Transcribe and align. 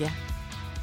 begge 0.00 0.12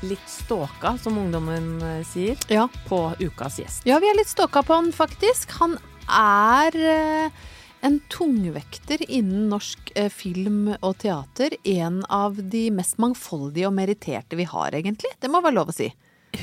litt 0.05 0.29
ståka, 0.29 0.97
som 1.01 1.17
ungdommen 1.17 1.81
eh, 1.81 2.03
sier, 2.05 2.37
Ja. 2.53 2.67
på 2.87 3.13
ukas 3.19 3.57
gjest. 3.59 3.85
Ja, 3.85 3.97
vi 3.99 4.09
er 4.11 4.17
litt 4.19 4.29
ståka 4.29 4.61
på 4.63 4.75
han 4.75 4.91
faktisk. 4.93 5.49
Han 5.57 5.77
er 6.07 6.75
eh, 6.77 7.31
en 7.81 7.99
tungvekter 8.13 9.01
innen 9.09 9.49
norsk 9.49 9.91
eh, 9.95 10.09
film 10.13 10.75
og 10.81 10.99
teater. 11.01 11.57
En 11.65 12.03
av 12.13 12.37
de 12.37 12.67
mest 12.71 12.99
mangfoldige 13.01 13.65
og 13.67 13.73
meritterte 13.73 14.37
vi 14.37 14.45
har, 14.45 14.77
egentlig. 14.77 15.15
Det 15.19 15.31
må 15.33 15.41
være 15.41 15.57
lov 15.57 15.73
å 15.73 15.77
si. 15.79 15.89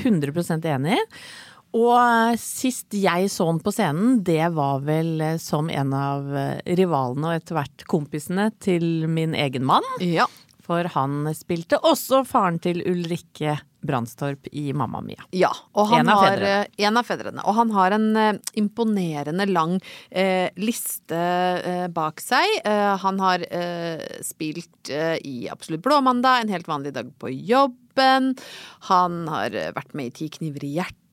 100% 0.03 0.67
enig. 0.75 0.99
Og 1.75 2.35
sist 2.39 2.91
jeg 2.95 3.31
så 3.31 3.47
han 3.47 3.63
på 3.63 3.71
scenen, 3.71 4.19
det 4.23 4.51
var 4.55 4.83
vel 4.83 5.23
som 5.43 5.67
en 5.71 5.91
av 5.95 6.27
rivalene 6.67 7.31
og 7.31 7.39
etter 7.39 7.55
hvert 7.57 7.83
kompisene 7.87 8.49
til 8.63 9.07
min 9.11 9.35
egen 9.35 9.63
mann. 9.67 9.83
Ja. 10.03 10.27
For 10.65 10.89
han 10.95 11.29
spilte 11.37 11.79
også 11.85 12.23
faren 12.27 12.57
til 12.63 12.81
Ulrikke 12.89 13.59
Brandstorp 13.85 14.47
i 14.51 14.71
Mamma 14.73 15.01
Mia. 15.05 15.21
Ja, 15.35 15.51
og 15.77 15.91
han 15.91 16.05
En 16.05 16.11
av 16.13 16.23
har 16.23 16.41
eh, 16.41 16.65
en 16.87 16.97
av 16.97 17.05
fedrene. 17.05 17.43
Og 17.45 17.57
han 17.59 17.71
har 17.75 17.95
en 17.95 18.07
uh, 18.17 18.41
imponerende 18.57 19.45
lang 19.51 19.77
uh, 19.77 20.47
liste 20.57 21.21
uh, 21.61 21.85
bak 21.93 22.23
seg. 22.23 22.57
Han 23.05 23.19
har 23.21 23.43
spilt 24.25 24.89
i 24.89 25.35
Absolutt 25.51 25.83
blåmandag, 25.85 26.41
En 26.41 26.53
helt 26.53 26.67
vanlig 26.67 26.95
dag 26.95 27.11
på 27.21 27.29
jobben. 27.29 28.33
Han 28.89 29.25
har 29.29 29.55
vært 29.75 29.93
med 29.93 30.09
i 30.09 30.15
Ti 30.19 30.29
kniver 30.39 30.65
i 30.65 30.75
hjertet. 30.79 31.04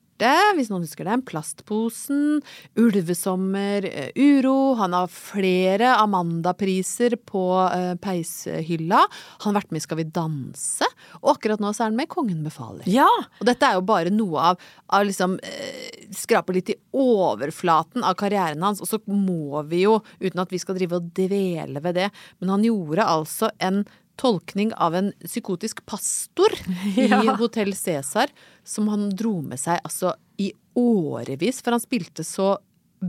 Hvis 0.57 0.69
noen 0.71 0.85
husker 0.85 1.07
den. 1.07 1.23
Plastposen. 1.27 2.41
Ulvesommer. 2.79 3.85
eh, 3.85 4.11
Uro. 4.15 4.75
Han 4.79 4.93
har 4.95 5.07
flere 5.11 5.93
Amanda-priser 5.99 7.17
på 7.29 7.43
eh, 7.67 7.93
peishylla. 8.01 9.01
Han 9.43 9.53
har 9.53 9.61
vært 9.61 9.71
med 9.71 9.81
i 9.81 9.85
Skal 9.87 9.99
vi 9.99 10.07
danse. 10.15 10.87
Og 11.21 11.35
akkurat 11.35 11.59
nå 11.63 11.73
så 11.73 11.83
er 11.85 11.91
han 11.91 11.97
med 11.99 12.07
i 12.09 12.13
Kongen 12.13 12.43
befaler. 12.45 12.87
Ja! 12.89 13.09
Og 13.39 13.47
dette 13.49 13.67
er 13.67 13.77
jo 13.79 13.85
bare 13.87 14.13
noe 14.13 14.39
av, 14.53 14.61
av 14.93 15.05
liksom 15.07 15.37
eh, 15.43 16.07
Skraper 16.13 16.53
litt 16.57 16.69
i 16.73 16.77
overflaten 16.93 18.03
av 18.05 18.15
karrieren 18.19 18.61
hans, 18.63 18.81
og 18.83 18.87
så 18.89 18.99
må 19.09 19.63
vi 19.69 19.83
jo, 19.85 19.97
uten 20.21 20.41
at 20.43 20.51
vi 20.53 20.59
skal 20.61 20.77
drive 20.77 20.99
og 20.99 21.09
dvele 21.17 21.81
ved 21.83 21.97
det, 21.97 22.09
men 22.39 22.51
han 22.53 22.65
gjorde 22.67 23.07
altså 23.09 23.49
en 23.63 23.81
tolkning 24.19 24.73
av 24.73 24.95
en 24.95 25.11
psykotisk 25.23 25.85
pastor 25.85 26.53
i 26.95 27.07
Ja. 27.11 27.21
Hotell 27.39 27.73
Cæsar, 27.75 28.31
som 28.63 28.87
han 28.91 29.09
dro 29.15 29.39
med 29.41 29.61
seg 29.61 29.81
altså 29.83 30.13
i 30.37 30.51
årevis, 30.77 31.61
for 31.61 31.75
han 31.75 31.83
spilte 31.83 32.25
så 32.27 32.55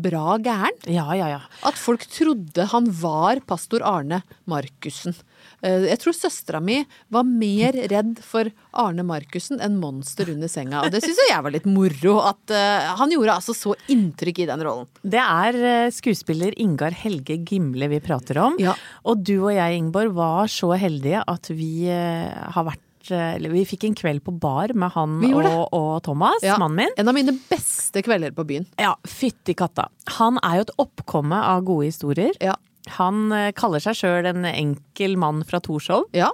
bra 0.02 0.36
gæren. 0.42 0.74
Ja, 0.90 1.06
ja, 1.16 1.28
ja. 1.36 1.40
At 1.66 1.78
folk 1.80 2.04
trodde 2.10 2.66
han 2.72 2.88
var 3.00 3.40
pastor 3.46 3.84
Arne 3.86 4.22
Markussen. 4.50 5.14
Eh, 5.62 5.86
Jeg 5.90 5.98
tror 6.02 6.16
søstera 6.16 6.60
mi 6.64 6.80
var 7.12 7.24
mer 7.28 7.76
redd 7.90 8.18
for 8.24 8.50
Arne 8.72 9.04
Markussen 9.06 9.60
enn 9.64 9.78
monster 9.80 10.30
under 10.32 10.48
senga. 10.50 10.82
Og 10.84 10.92
det 10.94 11.02
syns 11.04 11.20
jeg 11.28 11.42
var 11.44 11.54
litt 11.54 11.68
moro. 11.68 12.16
At 12.24 12.54
eh, 12.54 12.88
han 12.98 13.12
gjorde 13.14 13.36
altså 13.38 13.54
så 13.56 13.74
inntrykk 13.92 14.44
i 14.44 14.48
den 14.50 14.64
rollen. 14.66 14.88
Det 15.02 15.20
er 15.22 15.60
eh, 15.72 15.90
skuespiller 15.94 16.56
Ingar 16.60 16.96
Helge 17.04 17.38
Gimle 17.44 17.88
vi 17.92 18.00
prater 18.04 18.40
om. 18.44 18.58
Ja. 18.62 18.74
Og 19.04 19.22
du 19.24 19.36
og 19.46 19.52
jeg, 19.56 19.78
Ingeborg, 19.82 20.14
var 20.16 20.50
så 20.52 20.72
heldige 20.78 21.22
at 21.26 21.50
vi 21.54 21.86
har 21.88 22.64
vært 22.66 22.82
eh, 23.12 23.34
eller 23.36 23.50
vi 23.50 23.64
fikk 23.68 23.84
en 23.88 23.94
kveld 23.98 24.22
på 24.24 24.32
bar 24.40 24.72
med 24.74 24.92
han 24.94 25.18
og, 25.34 25.68
og 25.74 26.02
Thomas, 26.06 26.42
Ja. 26.42 26.56
mannen 26.58 26.76
min. 26.76 26.94
En 26.96 27.08
av 27.08 27.14
mine 27.14 27.32
beste 27.50 28.02
kvelder 28.02 28.32
på 28.36 28.44
byen. 28.46 28.66
Ja, 28.78 28.94
fytti 29.06 29.54
katta. 29.54 29.88
Han 30.18 30.38
er 30.42 30.56
jo 30.60 30.66
et 30.68 30.74
oppkomme 30.78 31.36
av 31.42 31.64
gode 31.64 31.86
historier. 31.90 32.32
Ja. 32.40 32.54
Han 32.98 33.30
eh, 33.32 33.50
kaller 33.52 33.80
seg 33.80 33.96
sjøl 33.96 34.26
en 34.28 34.44
enkel 34.44 35.16
mann 35.16 35.42
fra 35.44 35.60
Torshov, 35.60 36.04
Ja. 36.12 36.30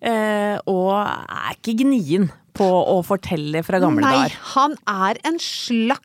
eh, 0.00 0.58
og 0.66 0.92
er 1.00 1.56
ikke 1.56 1.76
gnien 1.84 2.30
på 2.56 2.66
å 2.66 2.98
fortelle 3.06 3.62
fra 3.64 3.78
gamle 3.80 4.02
Nei, 4.04 4.12
dager. 4.28 4.36
han 4.54 4.74
er 4.86 5.20
en 5.24 5.38
slags 5.38 6.04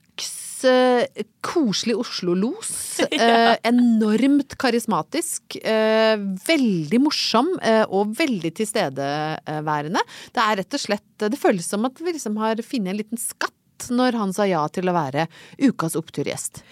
eh, 0.70 1.26
koselig 1.46 1.98
Oslo-los. 2.03 2.74
Uh, 3.16 3.56
enormt 3.66 4.56
karismatisk. 4.59 5.56
Uh, 5.64 6.20
veldig 6.46 7.00
morsom 7.02 7.48
og 7.56 8.14
veldig 8.18 8.52
tilstedeværende. 8.58 10.02
Det 10.36 10.44
er 10.44 10.59
rett 10.59 10.78
og 10.78 10.81
slett 10.81 11.25
Det 11.31 11.40
føles 11.40 11.68
som 11.70 11.86
at 11.88 12.00
vi 12.04 12.13
liksom 12.16 12.38
har 12.42 12.60
funnet 12.66 12.94
en 12.94 13.00
liten 13.00 13.22
skatt 13.22 13.89
når 13.92 14.19
han 14.19 14.34
sa 14.36 14.48
ja 14.50 14.63
til 14.74 14.89
å 14.89 14.95
være 14.95 15.28
ukas 15.63 15.98
oppturgjest. 16.00 16.63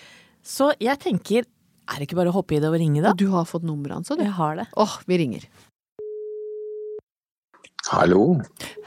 Så 0.43 0.71
jeg 0.83 0.99
tenker, 1.03 1.47
er 1.87 1.99
det 1.99 2.09
ikke 2.09 2.19
bare 2.19 2.33
å 2.33 2.37
hoppe 2.39 2.57
i 2.57 2.63
det 2.63 2.71
og 2.71 2.79
ringe, 2.79 3.03
da? 3.03 3.13
Og 3.13 3.21
du 3.21 3.29
har 3.33 3.47
fått 3.49 3.67
nummeret 3.67 4.01
hans, 4.01 4.11
du. 4.11 4.23
Jeg 4.23 4.35
har 4.39 4.59
det. 4.59 4.67
Åh, 4.79 4.97
vi 5.07 5.19
ringer. 5.23 5.47
Hallo. 7.93 8.41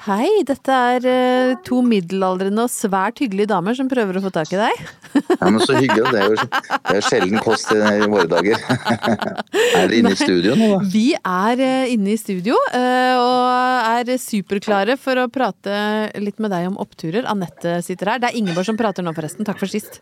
Hei, 0.07 0.43
dette 0.47 0.71
er 0.71 1.05
eh, 1.11 1.53
to 1.67 1.79
middelaldrende 1.83 2.65
og 2.67 2.71
svært 2.71 3.21
hyggelige 3.23 3.51
damer 3.51 3.75
som 3.79 3.89
prøver 3.91 4.19
å 4.19 4.23
få 4.25 4.31
tak 4.35 4.51
i 4.55 4.59
deg. 4.59 4.81
Ja, 5.17 5.49
men 5.49 5.61
Så 5.63 5.77
hyggelig. 5.79 6.11
Det 6.13 6.21
er 6.21 6.33
jo 6.33 6.37
det 6.37 6.97
er 6.99 7.05
sjelden 7.07 7.41
kost 7.43 7.71
i 7.75 7.79
i 7.79 8.09
våre 8.11 8.27
dager. 8.31 8.59
Er 8.67 9.87
dere 9.87 9.97
inne 10.01 10.13
i 10.15 10.19
studio 10.19 10.57
nå, 10.59 10.69
da? 10.75 10.81
Vi 10.93 11.05
er 11.17 11.63
eh, 11.65 11.93
inne 11.95 12.13
i 12.15 12.19
studio 12.21 12.59
eh, 12.75 13.15
og 13.19 14.03
er 14.03 14.13
superklare 14.21 14.99
for 15.01 15.23
å 15.23 15.29
prate 15.33 15.77
litt 16.23 16.43
med 16.43 16.53
deg 16.55 16.69
om 16.71 16.79
oppturer. 16.83 17.27
Anette 17.31 17.79
sitter 17.87 18.13
her. 18.13 18.23
Det 18.23 18.31
er 18.33 18.41
Ingeborg 18.43 18.69
som 18.69 18.79
prater 18.79 19.07
nå, 19.07 19.15
forresten. 19.17 19.47
Takk 19.49 19.63
for 19.63 19.71
sist. 19.71 20.01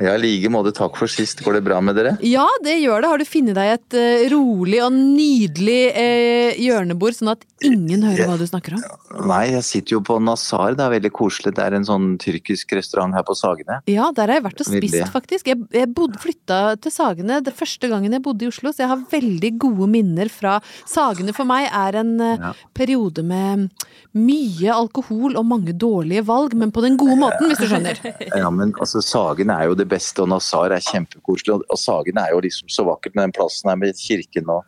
Ja, 0.00 0.14
i 0.14 0.20
like 0.22 0.52
måte. 0.52 0.74
Takk 0.76 0.96
for 1.00 1.10
sist. 1.10 1.42
Går 1.44 1.58
det 1.58 1.64
bra 1.66 1.80
med 1.84 1.98
dere? 1.98 2.14
Ja, 2.24 2.46
det 2.64 2.78
gjør 2.82 3.02
det. 3.02 3.12
Har 3.12 3.22
du 3.22 3.28
funnet 3.28 3.58
deg 3.58 3.74
et 3.78 3.98
eh, 3.98 4.26
rolig 4.32 4.80
og 4.84 4.92
nydelig 4.96 5.80
eh, 5.90 6.62
hjørnebord, 6.62 7.18
sånn 7.18 7.34
at 7.34 7.44
ingen 7.66 8.06
hører 8.06 8.30
hva 8.30 8.38
du 8.40 8.41
snakker 8.50 8.74
om? 8.78 9.26
Nei, 9.28 9.42
jeg 9.52 9.64
sitter 9.68 9.96
jo 9.96 10.00
på 10.06 10.16
Nazar. 10.22 10.74
Det 10.78 10.84
er 10.86 10.94
veldig 10.96 11.12
koselig. 11.14 11.52
Det 11.56 11.62
er 11.64 11.76
en 11.78 11.86
sånn 11.88 12.06
tyrkisk 12.22 12.72
restaurant 12.78 13.14
her 13.16 13.22
på 13.28 13.36
Sagene. 13.38 13.80
Ja, 13.90 14.10
der 14.16 14.28
har 14.32 14.40
jeg 14.40 14.46
vært 14.48 14.62
og 14.64 14.68
spist, 14.70 14.82
Veldig. 14.94 15.08
faktisk. 15.12 15.46
Jeg, 15.52 15.60
jeg 15.76 15.90
bodde, 15.94 16.18
flytta 16.22 16.60
til 16.82 16.94
Sagene 16.94 17.40
det 17.44 17.54
første 17.58 17.88
gangen 17.92 18.12
jeg 18.16 18.22
bodde 18.24 18.46
i 18.46 18.50
Oslo, 18.52 18.72
så 18.72 18.84
jeg 18.84 18.90
har 18.92 19.04
veldig 19.12 19.52
gode 19.62 19.88
minner 19.92 20.30
fra 20.32 20.56
Sagene 20.88 21.34
for 21.36 21.48
meg 21.48 21.68
er 21.72 22.00
en 22.02 22.14
eh, 22.20 22.38
Ja. 22.42 22.52
periode 22.74 23.22
med 23.22 23.68
mye 24.16 24.72
alkohol 24.74 25.36
og 25.40 25.46
mange 25.48 25.72
dårlige 25.78 26.24
valg, 26.28 26.54
men 26.58 26.72
på 26.74 26.82
den 26.84 26.96
gode 27.00 27.16
måten, 27.20 27.48
hvis 27.48 27.60
du 27.62 27.68
skjønner. 27.70 28.00
Ja, 28.42 28.50
men 28.50 28.72
altså, 28.80 29.00
Sagen 29.04 29.50
er 29.52 29.66
jo 29.68 29.74
det 29.78 29.86
beste, 29.90 30.22
og 30.24 30.28
Nazar 30.32 30.72
er 30.74 30.80
kjempekoselig. 30.84 31.54
Og, 31.58 31.64
og 31.70 31.78
Sagen 31.80 32.18
er 32.20 32.32
jo 32.34 32.40
liksom 32.44 32.68
så 32.72 32.84
vakkert 32.88 33.14
med 33.16 33.28
den 33.28 33.34
plassen 33.36 33.70
her 33.70 33.76
med 33.80 33.96
kirken 33.98 34.48
og 34.52 34.64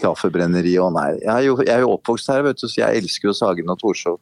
kaffebrenneri 0.00 0.76
og 0.82 0.92
nei. 0.96 1.10
Jeg 1.20 1.32
er 1.34 1.46
jo, 1.48 1.56
jeg 1.62 1.74
er 1.76 1.80
jo 1.84 1.92
oppvokst 1.96 2.28
her, 2.32 2.42
vet 2.46 2.60
du, 2.62 2.68
så 2.68 2.80
jeg 2.84 3.02
elsker 3.02 3.28
jo 3.30 3.34
Sagen 3.36 3.68
og 3.72 3.78
Torshov. 3.82 4.20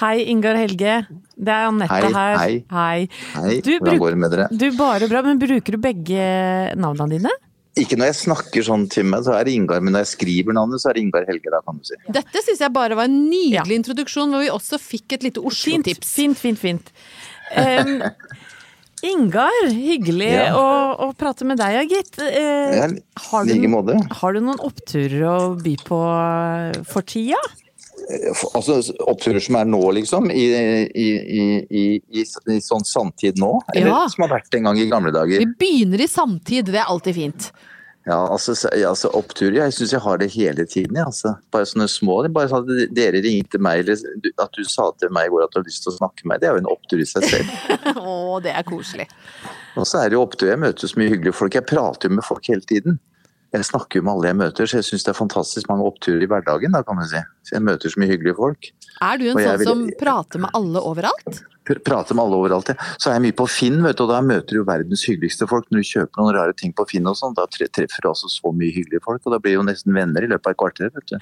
Hei, 0.00 0.22
Ingar 0.30 0.54
Helge. 0.58 1.06
Det 1.38 1.50
er 1.54 1.66
Anette 1.68 2.12
her. 2.14 2.36
hei. 2.38 2.64
Hei. 2.70 3.08
Hei, 3.34 3.60
Du, 3.60 3.72
hvordan 3.78 3.82
bruk- 3.88 3.98
går 4.04 4.10
det 4.14 4.18
med 4.18 4.30
dere? 4.34 4.48
Du, 4.52 4.66
bare 4.78 5.08
bra. 5.10 5.22
Men 5.26 5.38
bruker 5.42 5.74
du 5.74 5.78
begge 5.82 6.74
navnene 6.78 7.10
dine? 7.18 7.30
Ikke 7.78 7.94
når 7.98 8.08
jeg 8.10 8.18
snakker 8.26 8.64
sånn 8.66 8.88
til 8.90 9.04
meg, 9.06 9.22
så 9.22 9.36
er 9.38 9.44
det 9.46 9.52
Ingar, 9.54 9.80
men 9.80 9.92
når 9.94 10.02
jeg 10.02 10.10
skriver 10.16 10.52
navnet, 10.56 10.80
så 10.82 10.90
er 10.90 10.94
det 10.98 11.02
Ingar 11.04 11.26
Helge, 11.28 11.50
da 11.52 11.60
kan 11.62 11.78
du 11.78 11.84
si. 11.86 11.94
Dette 12.10 12.42
syns 12.42 12.58
jeg 12.64 12.72
bare 12.74 12.96
var 12.98 13.04
en 13.06 13.18
nydelig 13.30 13.54
Ja. 13.54 13.78
introduksjon, 13.78 14.30
hvor 14.34 14.42
vi 14.42 14.48
også 14.50 14.78
fikk 14.82 15.12
et 15.14 15.22
lite 15.22 15.38
Fint, 15.38 15.46
Oslo-tips. 15.86 16.14
fint, 16.14 16.38
fint. 16.38 16.58
fint. 16.58 16.90
Em, 17.54 18.02
Ingar, 19.06 19.68
hyggelig 19.70 20.30
Ja. 20.32 20.48
å, 20.58 20.64
å 21.06 21.12
prate 21.18 21.44
med 21.46 21.58
deg, 21.60 21.90
gitt. 21.92 22.18
Eh, 22.18 22.96
har, 23.30 23.44
du, 23.46 23.94
har 24.20 24.32
du 24.34 24.40
noen 24.40 24.58
oppturer 24.64 25.22
å 25.28 25.38
by 25.62 25.76
på 25.86 26.00
eh, 26.08 26.82
for 26.88 27.06
tida? 27.06 27.38
Altså 28.56 28.78
oppturer 29.10 29.42
som 29.42 29.58
er 29.60 29.66
nå, 29.68 29.80
liksom? 29.98 30.30
I, 30.32 30.44
i, 30.96 31.08
i, 31.36 31.48
i, 31.68 31.82
i, 32.22 32.22
i 32.24 32.58
sånn 32.64 32.86
samtid 32.88 33.38
nå? 33.42 33.58
Eller 33.74 33.90
Ja. 33.90 34.04
som 34.08 34.24
har 34.24 34.38
vært 34.38 34.54
en 34.56 34.68
gang 34.70 34.78
i 34.80 34.86
gamle 34.90 35.12
dager? 35.12 35.42
Vi 35.44 35.50
begynner 35.60 36.00
i 36.00 36.08
samtid, 36.08 36.70
det 36.72 36.80
er 36.80 36.88
alltid 36.88 37.14
fint. 37.18 37.50
Ja, 38.08 38.16
altså, 38.32 38.54
så- 38.56 38.70
altså 38.88 39.10
oppturer, 39.12 39.58
jeg 39.60 39.72
syns 39.76 39.90
jeg 39.92 40.00
har 40.00 40.16
det 40.18 40.30
hele 40.32 40.64
tiden. 40.64 40.96
Ja, 40.96 41.04
altså. 41.10 41.34
Bare 41.52 41.66
sånne 41.68 41.88
små. 41.92 42.22
Bare 42.32 42.48
sånn 42.48 42.64
at 42.64 42.94
dere 42.96 43.20
ringte 43.20 43.60
meg, 43.60 43.82
eller 43.84 44.00
at 44.40 44.52
du 44.56 44.64
sa 44.64 44.86
til 44.96 45.10
meg 45.12 45.26
i 45.28 45.32
går 45.34 45.44
at 45.44 45.52
du 45.52 45.58
har 45.60 45.66
lyst 45.68 45.82
til 45.84 45.92
å 45.92 45.96
snakke 45.98 46.24
med 46.24 46.32
meg, 46.32 46.40
det 46.40 46.48
er 46.48 46.56
jo 46.56 46.62
en 46.62 46.70
opptur 46.72 47.02
i 47.04 47.08
seg 47.10 47.26
selv. 47.28 47.52
Å, 48.00 48.40
det 48.42 48.54
er 48.56 48.64
koselig. 48.64 49.08
Og 49.76 49.84
så 49.86 50.00
er 50.00 50.08
det 50.08 50.16
jo 50.16 50.22
opptur, 50.24 50.48
jeg 50.48 50.58
møter 50.62 50.88
så 50.88 50.96
mye 50.98 51.12
hyggelige 51.12 51.36
folk. 51.36 51.52
Jeg 51.60 51.66
prater 51.68 52.08
jo 52.08 52.14
med 52.16 52.24
folk 52.24 52.48
hele 52.48 52.64
tiden. 52.64 52.96
Jeg 53.52 53.64
snakker 53.64 53.96
jo 54.00 54.02
med 54.04 54.12
alle 54.12 54.28
jeg 54.28 54.36
møter, 54.36 54.66
så 54.68 54.76
jeg 54.76 54.84
syns 54.84 55.04
det 55.06 55.12
er 55.14 55.16
fantastisk 55.16 55.68
mange 55.70 55.86
oppturer 55.88 56.20
i 56.22 56.26
hverdagen, 56.28 56.72
da 56.76 56.82
kan 56.84 56.96
man 56.98 57.06
si. 57.08 57.20
Så 57.48 57.54
jeg 57.56 57.62
møter 57.64 57.88
så 57.88 58.00
mye 58.02 58.10
hyggelige 58.10 58.36
folk. 58.36 58.68
Er 59.00 59.16
du 59.16 59.24
en 59.30 59.38
sånn 59.38 59.58
vil- 59.62 59.68
som 59.70 59.84
prater 60.00 60.38
med 60.44 60.50
alle 60.54 60.82
overalt? 60.84 61.40
Pr- 61.64 61.80
Prater 61.84 62.14
med 62.14 62.24
alle 62.24 62.36
overalt. 62.36 62.68
ja. 62.68 62.74
Så 62.98 63.08
er 63.08 63.14
jeg 63.18 63.22
mye 63.22 63.36
på 63.40 63.46
Finn, 63.48 63.82
vet 63.82 63.96
du, 63.96 64.02
og 64.04 64.10
da 64.10 64.20
møter 64.20 64.52
du 64.56 64.64
verdens 64.64 65.04
hyggeligste 65.08 65.48
folk. 65.48 65.64
Når 65.70 65.80
du 65.80 65.88
kjøper 65.88 66.16
noen 66.22 66.34
rare 66.34 66.52
ting 66.56 66.72
på 66.72 66.86
Finn 66.88 67.06
og 67.06 67.16
sånn, 67.16 67.34
da 67.34 67.46
treffer 67.46 68.00
du 68.02 68.08
altså 68.08 68.28
så 68.28 68.52
mye 68.54 68.72
hyggelige 68.72 69.02
folk, 69.04 69.20
og 69.26 69.32
da 69.32 69.38
blir 69.38 69.52
jo 69.56 69.62
nesten 69.62 69.92
venner 69.94 70.22
i 70.24 70.26
løpet 70.28 70.46
av 70.46 70.52
et 70.52 70.56
kvarter, 70.56 70.90
vet 70.92 71.06
du. 71.06 71.18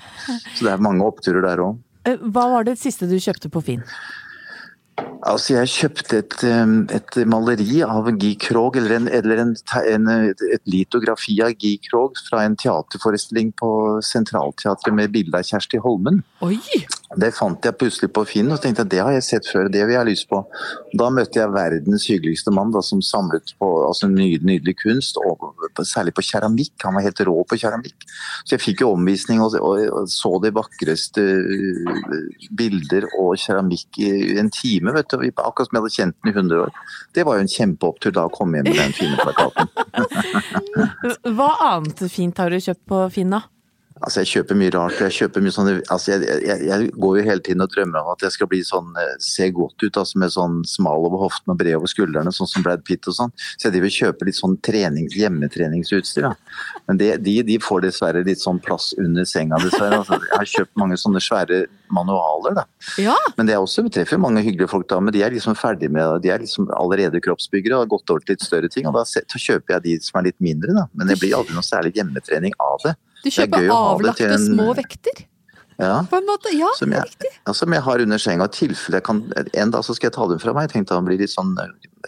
Så 0.55 0.61
det 0.67 0.73
er 0.73 0.79
mange 0.79 1.03
oppturer 1.07 1.43
der 1.43 1.59
òg. 1.63 1.79
Eh, 2.07 2.17
Hva 2.19 2.51
var 2.51 2.63
det 2.65 2.79
siste 2.79 3.09
du 3.09 3.17
kjøpte 3.19 3.51
på 3.51 3.63
Finn? 3.63 3.83
Altså, 5.27 5.57
jeg 5.57 5.71
kjøpte 5.73 6.19
et, 6.23 6.35
um, 6.47 6.75
et 6.95 7.17
maleri 7.27 7.81
av 7.83 8.07
Guy 8.15 8.37
Krog, 8.39 8.77
eller, 8.79 8.95
en, 9.01 9.09
eller 9.11 9.43
en, 9.43 9.55
en, 9.81 10.11
et 10.31 10.63
litografi 10.71 11.41
av 11.43 11.57
Guy 11.59 11.81
Krog 11.89 12.21
fra 12.29 12.45
en 12.47 12.55
teaterforestilling 12.61 13.51
på 13.59 13.71
Sentralteatret 14.07 14.95
med 14.95 15.15
bilde 15.17 15.41
av 15.41 15.49
Kjersti 15.49 15.83
Holmen. 15.83 16.23
Oi! 16.47 16.61
Det 17.15 17.29
fant 17.37 17.63
jeg 17.63 17.77
plutselig 17.79 18.09
på 18.11 18.25
Finn 18.27 18.51
og 18.51 18.59
tenkte 18.63 18.83
at 18.83 18.91
det 18.91 18.99
har 18.99 19.13
jeg 19.15 19.25
sett 19.25 19.47
før, 19.47 19.69
det 19.71 19.85
vil 19.85 19.95
jeg 19.95 20.01
ha 20.01 20.07
lyst 20.09 20.27
på. 20.31 20.41
Da 20.99 21.07
møtte 21.15 21.39
jeg 21.39 21.53
verdens 21.55 22.07
hyggeligste 22.11 22.51
mann 22.55 22.73
da, 22.75 22.83
som 22.83 23.03
samlet 23.05 23.53
på 23.61 23.69
altså, 23.87 24.09
nydelig, 24.11 24.75
kunst, 24.81 25.21
og 25.23 25.55
særlig 25.87 26.17
på 26.17 26.25
keramikk. 26.27 26.75
Han 26.83 26.99
var 26.99 27.07
helt 27.07 27.23
rå 27.29 27.37
på 27.47 27.61
keramikk. 27.63 28.09
Så 28.43 28.57
jeg 28.57 28.65
fikk 28.65 28.83
jo 28.83 28.93
omvisning 28.97 29.43
og, 29.45 29.55
så 30.11 30.33
de 30.43 30.53
vakreste 30.57 31.23
uh, 31.23 32.21
bilder 32.59 33.07
og 33.21 33.37
keramikk 33.39 34.03
i 34.03 34.13
en 34.43 34.51
time, 34.51 34.95
vet 34.97 35.15
du. 35.15 35.23
Akkurat 35.31 35.71
som 35.71 35.79
jeg 35.79 35.85
hadde 35.85 35.97
kjent 36.01 36.19
den 36.19 36.33
i 36.33 36.37
100 36.37 36.65
år. 36.67 36.87
Det 37.15 37.27
var 37.29 37.39
jo 37.39 37.47
en 37.47 37.55
kjempeopptur 37.55 38.19
da 38.19 38.27
å 38.27 38.35
komme 38.35 38.59
hjem 38.59 38.73
med 38.73 38.83
den 38.83 38.97
fine 38.97 39.21
plakaten. 39.23 39.71
Hva 41.37 41.53
annet 41.71 42.09
fint 42.11 42.43
har 42.43 42.51
du 42.51 42.59
kjøpt 42.59 42.89
på 42.91 43.07
Finn, 43.15 43.31
da? 43.37 43.47
Altså, 44.05 44.21
jeg 44.21 44.29
kjøper 44.35 44.59
mye 44.61 44.73
rart. 44.75 44.99
Jeg 45.01 45.15
kjøper 45.17 45.45
mye 45.45 45.55
sånne 45.55 45.75
altså, 45.93 46.13
jeg, 46.13 46.41
jeg, 46.45 46.65
jeg 46.69 46.89
går 47.01 47.15
jo 47.17 47.23
hele 47.31 47.43
tiden 47.47 47.65
og 47.65 47.71
drømmer 47.73 48.03
om 48.03 48.11
at 48.13 48.25
jeg 48.27 48.35
skal 48.35 48.51
bli 48.51 48.61
sånn 48.67 48.91
eh, 49.01 49.15
se 49.25 49.49
godt 49.57 49.81
ut, 49.81 49.97
altså 49.97 50.21
med 50.21 50.35
sånn 50.35 50.59
smal 50.69 51.07
over 51.09 51.23
hoften 51.25 51.55
og 51.55 51.61
bred 51.63 51.79
over 51.79 51.89
skuldrene, 51.89 52.33
sånn 52.35 52.51
som 52.51 52.67
Brad 52.67 52.85
Pitt 52.85 53.09
og 53.09 53.17
sånn. 53.17 53.33
Så 53.57 53.69
jeg 53.69 53.77
driver 53.79 53.89
og 53.89 53.97
kjøper 53.97 54.29
litt 54.29 54.39
sånn 54.39 54.59
trenings, 54.67 55.17
hjemmetreningsutstyr. 55.17 56.29
Da. 56.29 56.35
Men 56.91 57.01
det, 57.01 57.11
de, 57.25 57.39
de 57.49 57.57
får 57.63 57.87
dessverre 57.87 58.25
litt 58.27 58.43
sånn 58.43 58.61
plass 58.61 58.91
under 59.01 59.25
senga, 59.29 59.63
dessverre. 59.65 60.03
Altså, 60.03 60.21
jeg 60.21 60.43
har 60.43 60.53
kjøpt 60.53 60.77
mange 60.83 61.01
sånne 61.01 61.25
svære 61.25 61.63
manualer, 61.97 62.61
da. 62.61 62.67
Ja, 63.01 63.17
Men 63.39 63.49
det 63.49 63.57
er 63.57 63.65
også 63.65 63.87
treffer 63.93 64.21
mange 64.21 64.45
hyggelige 64.45 64.71
folk 64.71 64.89
da, 64.91 65.01
men 65.01 65.15
de 65.15 65.25
er 65.25 65.33
liksom 65.33 65.57
ferdig 65.57 65.89
med 65.89 66.05
det. 66.05 66.27
De 66.27 66.35
er 66.35 66.45
liksom 66.45 66.69
allerede 66.77 67.23
kroppsbyggere 67.25 67.79
og 67.79 67.87
har 67.87 67.93
gått 67.97 68.13
over 68.13 68.25
til 68.25 68.37
litt 68.37 68.45
større 68.45 68.69
ting. 68.73 68.89
Og 68.91 68.97
da 68.99 69.07
kjøper 69.07 69.79
jeg 69.79 69.87
de 69.87 69.99
som 70.05 70.21
er 70.21 70.29
litt 70.29 70.41
mindre, 70.43 70.77
da. 70.77 70.87
Men 70.93 71.09
det 71.09 71.17
blir 71.23 71.37
aldri 71.39 71.57
noe 71.57 71.65
særlig 71.65 71.97
hjemmetrening 71.97 72.57
av 72.61 72.83
det. 72.85 72.97
Du 73.27 73.33
er 73.33 73.47
kjøper 73.47 73.67
avlagte 73.77 74.29
en- 74.33 74.47
små 74.47 74.69
vekter, 74.79 75.25
Ja. 75.79 76.03
på 76.09 76.17
en 76.17 76.27
måte. 76.27 76.53
Ja, 76.57 76.69
Som 76.79 76.93
jeg, 76.93 77.03
riktig. 77.05 77.33
ja, 77.47 77.53
som 77.53 77.73
jeg 77.73 77.83
har 77.83 77.99
under 78.01 78.19
senga. 78.19 78.47
Tilfelle 78.49 78.97
jeg 79.01 79.05
kan 79.05 79.21
En 79.55 79.71
dag 79.71 79.83
så 79.85 79.95
skal 79.95 80.09
jeg 80.09 80.15
ta 80.15 80.27
dem 80.29 80.39
fra 80.39 80.53
meg. 80.55 80.71
Jeg 80.71 80.87
tenkte 80.87 80.95
han 80.95 81.05
blir 81.05 81.19
litt 81.19 81.31
sånn 81.35 81.55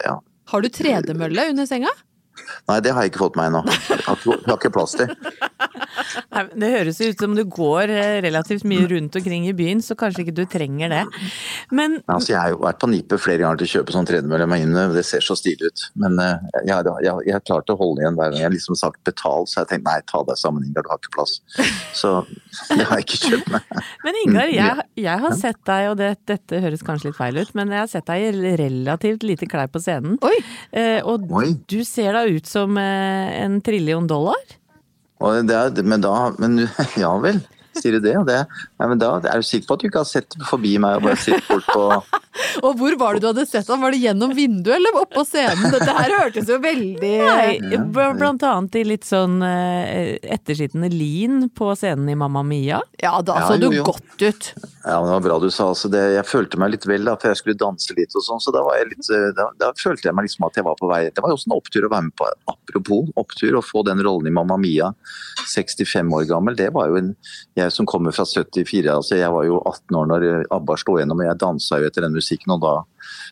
ja. 0.03 0.15
Har 0.47 0.61
du 0.61 0.69
tredemølle 0.69 1.49
under 1.51 1.65
senga? 1.69 1.91
Nei, 2.67 2.79
det 2.79 2.93
har 2.93 3.03
jeg 3.03 3.11
ikke 3.11 3.19
fått 3.29 3.35
meg 3.35 3.51
ennå. 3.51 3.61
Har 4.07 4.15
har 4.15 4.57
ikke 4.57 4.71
plass 4.73 4.93
til. 4.95 5.07
Nei, 6.33 6.43
Det 6.63 6.69
høres 6.73 6.99
ut 7.01 7.19
som 7.23 7.35
du 7.37 7.43
går 7.45 7.89
eh, 7.93 8.19
relativt 8.25 8.65
mye 8.69 8.87
rundt 8.91 9.15
omkring 9.19 9.47
i 9.49 9.53
byen, 9.57 9.81
så 9.85 9.95
kanskje 9.99 10.25
ikke 10.25 10.35
du 10.39 10.43
trenger 10.49 10.89
det. 10.93 11.03
Men 11.75 11.99
Altså, 12.09 12.33
jeg 12.33 12.39
har 12.41 12.53
jo 12.53 12.59
vært 12.63 12.79
på 12.81 12.89
nippet 12.91 13.21
flere 13.23 13.43
ganger 13.43 13.61
til 13.63 13.69
å 13.69 13.73
kjøpe 13.77 13.95
sånn 13.95 14.07
tredemølle 14.09 14.47
meg 14.49 14.65
inne. 14.67 14.87
Det 14.95 15.05
ser 15.07 15.23
så 15.25 15.35
stilig 15.39 15.69
ut. 15.71 15.85
Men 15.99 16.17
eh, 16.23 16.49
jeg, 16.65 16.73
har- 16.75 17.03
jeg, 17.05 17.25
jeg 17.29 17.35
har 17.37 17.45
klart 17.47 17.73
å 17.73 17.77
holde 17.79 18.03
igjen 18.03 18.17
hver 18.19 18.31
gang 18.33 18.39
jeg 18.43 18.47
har 18.49 18.55
liksom 18.55 18.77
sagt 18.79 19.01
betal, 19.07 19.47
så 19.49 19.61
jeg 19.63 19.71
tenkte 19.73 19.89
nei, 19.91 19.99
ta 20.09 20.23
deg 20.27 20.39
sammen, 20.39 20.65
Ingar, 20.69 20.85
du 20.87 20.91
har 20.93 21.01
ikke 21.01 21.15
plass. 21.17 21.37
Så 21.97 22.13
det 22.75 22.85
har 22.89 22.99
jeg 23.01 23.07
ikke 23.07 23.21
kjøpt 23.29 23.51
meg. 23.55 23.73
Men 24.05 24.21
Ingar, 24.25 24.47
Mm, 24.49 24.55
jeg, 24.55 24.83
jeg 25.03 25.19
har 25.21 25.33
sett 25.37 25.59
deg, 25.67 25.89
og 25.91 25.97
det, 25.99 26.07
dette 26.29 26.59
høres 26.63 26.81
kanskje 26.85 27.09
litt 27.09 27.17
feil 27.19 27.37
ut, 27.41 27.51
men 27.57 27.69
jeg 27.73 27.79
har 27.83 27.89
sett 27.91 28.07
deg 28.07 28.23
i 28.39 28.53
relativt 28.59 29.23
lite 29.27 29.47
klær 29.51 29.67
på 29.71 29.81
scenen. 29.83 30.15
Oi! 30.25 30.35
Eh, 30.71 30.99
og 31.05 31.27
Oi. 31.35 31.51
du 31.69 31.81
ser 31.85 32.15
da 32.15 32.23
ut 32.25 32.47
som 32.49 32.77
en 32.79 33.59
trillion 33.65 34.07
dollar. 34.09 34.39
Er, 35.19 35.81
men 35.83 36.03
da 36.03 36.31
Men 36.39 36.61
ja 37.03 37.11
vel. 37.19 37.41
Sier 37.79 37.95
du 37.95 38.03
det? 38.03 38.15
det 38.27 38.39
nei, 38.79 38.87
men 38.87 38.99
da 38.99 39.11
er 39.21 39.39
du 39.39 39.45
sikker 39.45 39.67
på 39.67 39.75
at 39.77 39.81
du 39.83 39.87
ikke 39.87 40.01
har 40.01 40.09
sett 40.09 40.35
forbi 40.49 40.73
meg 40.81 40.97
og 40.97 41.05
bare 41.05 41.19
sittet 41.21 41.47
bort 41.47 41.67
på 41.69 41.85
Og 42.65 42.77
hvor 42.79 42.95
var 42.99 43.15
det 43.15 43.23
du 43.23 43.27
hadde 43.31 43.45
sett 43.49 43.67
ham? 43.71 43.81
Var 43.81 43.93
det 43.95 44.01
gjennom 44.03 44.33
vinduet 44.35 44.75
eller 44.77 44.97
oppå 45.01 45.23
scenen? 45.27 45.71
Dette 45.73 45.93
her 45.95 46.13
hørtes 46.13 46.49
jo 46.49 46.59
veldig 46.61 47.13
Nei, 47.23 47.79
blant 47.89 48.43
annet 48.45 48.77
i 48.79 48.83
litt 48.87 49.07
sånn 49.07 49.39
eh, 49.45 50.17
ettersittende 50.35 50.91
lin 50.93 51.47
på 51.55 51.71
scenen 51.79 52.09
i 52.11 52.17
Mamma 52.19 52.43
Mia. 52.45 52.81
Ja, 53.01 53.17
da 53.25 53.39
Ja, 53.41 53.47
så 53.49 53.57
du 53.59 53.69
jo, 53.69 53.79
jo. 53.79 53.87
godt 53.89 54.21
ut. 54.21 54.51
Ja, 54.85 54.99
men 54.99 55.09
det 55.09 55.15
var 55.15 55.25
bra 55.25 55.39
du 55.41 55.49
sa. 55.51 55.69
Altså 55.73 55.91
det, 55.91 56.03
jeg 56.15 56.27
følte 56.29 56.59
meg 56.61 56.73
litt 56.75 56.87
vel 56.89 57.07
da, 57.09 57.15
for 57.19 57.33
jeg 57.33 57.41
skulle 57.41 57.59
danse 57.59 57.95
litt 57.97 58.15
og 58.15 58.25
sånn, 58.25 58.43
så 58.43 58.53
da, 58.55 58.63
var 58.65 58.79
jeg 58.79 58.91
litt, 58.93 59.11
eh, 59.15 59.29
da, 59.37 59.49
da 59.59 59.71
følte 59.79 60.09
jeg 60.09 60.17
meg 60.17 60.29
liksom 60.29 60.47
at 60.47 60.59
jeg 60.59 60.67
var 60.67 60.77
på 60.79 60.89
vei. 60.91 61.01
Det 61.09 61.25
var 61.25 61.33
jo 61.33 61.39
også 61.39 61.51
en 61.51 61.57
opptur 61.57 61.87
å 61.87 61.91
være 61.93 62.07
med 62.09 62.17
på. 62.19 62.29
Apropos 62.53 63.11
opptur, 63.19 63.57
å 63.57 63.65
få 63.65 63.83
den 63.87 64.03
rollen 64.05 64.29
i 64.29 64.35
Mamma 64.35 64.59
Mia, 64.61 64.91
65 65.49 66.13
år 66.15 66.29
gammel, 66.29 66.57
det 66.59 66.69
var 66.75 66.91
jo 66.91 66.99
en 66.99 67.15
Jeg 67.57 67.71
som 67.73 67.87
kommer 67.89 68.13
fra 68.15 68.23
74, 68.23 68.87
altså 68.93 69.17
jeg 69.17 69.31
var 69.33 69.43
jo 69.43 69.57
18 69.67 69.95
år 69.99 70.05
når 70.07 70.25
ABBA 70.53 70.75
slo 70.79 70.95
gjennom, 70.99 71.19
og 71.19 71.27
jeg 71.27 71.39
dansa 71.41 71.79
jo 71.81 71.87
etter 71.89 72.05
den 72.05 72.15
musikken, 72.19 72.53
og 72.55 72.61
da 72.63 72.73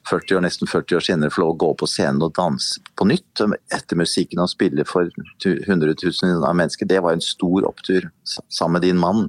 40 0.10 0.40
år, 0.40 0.44
nesten 0.48 0.70
40 0.72 0.98
år 0.98 1.06
senere 1.06 1.34
få 1.34 1.44
lov 1.44 1.56
å 1.56 1.60
gå 1.66 1.72
på 1.82 1.90
scenen 1.92 2.24
og 2.26 2.36
danse 2.38 2.82
på 2.98 3.08
nytt 3.10 3.44
etter 3.76 4.00
musikken 4.00 4.42
og 4.44 4.52
spille 4.52 4.86
for 4.88 5.12
tu- 5.44 5.62
hundretusener 5.68 6.42
av 6.48 6.56
mennesker, 6.58 6.88
det 6.90 7.04
var 7.04 7.18
en 7.18 7.24
stor 7.24 7.68
opptur 7.70 8.10
sammen 8.26 8.80
med 8.80 8.88
din 8.88 9.02
mann. 9.02 9.28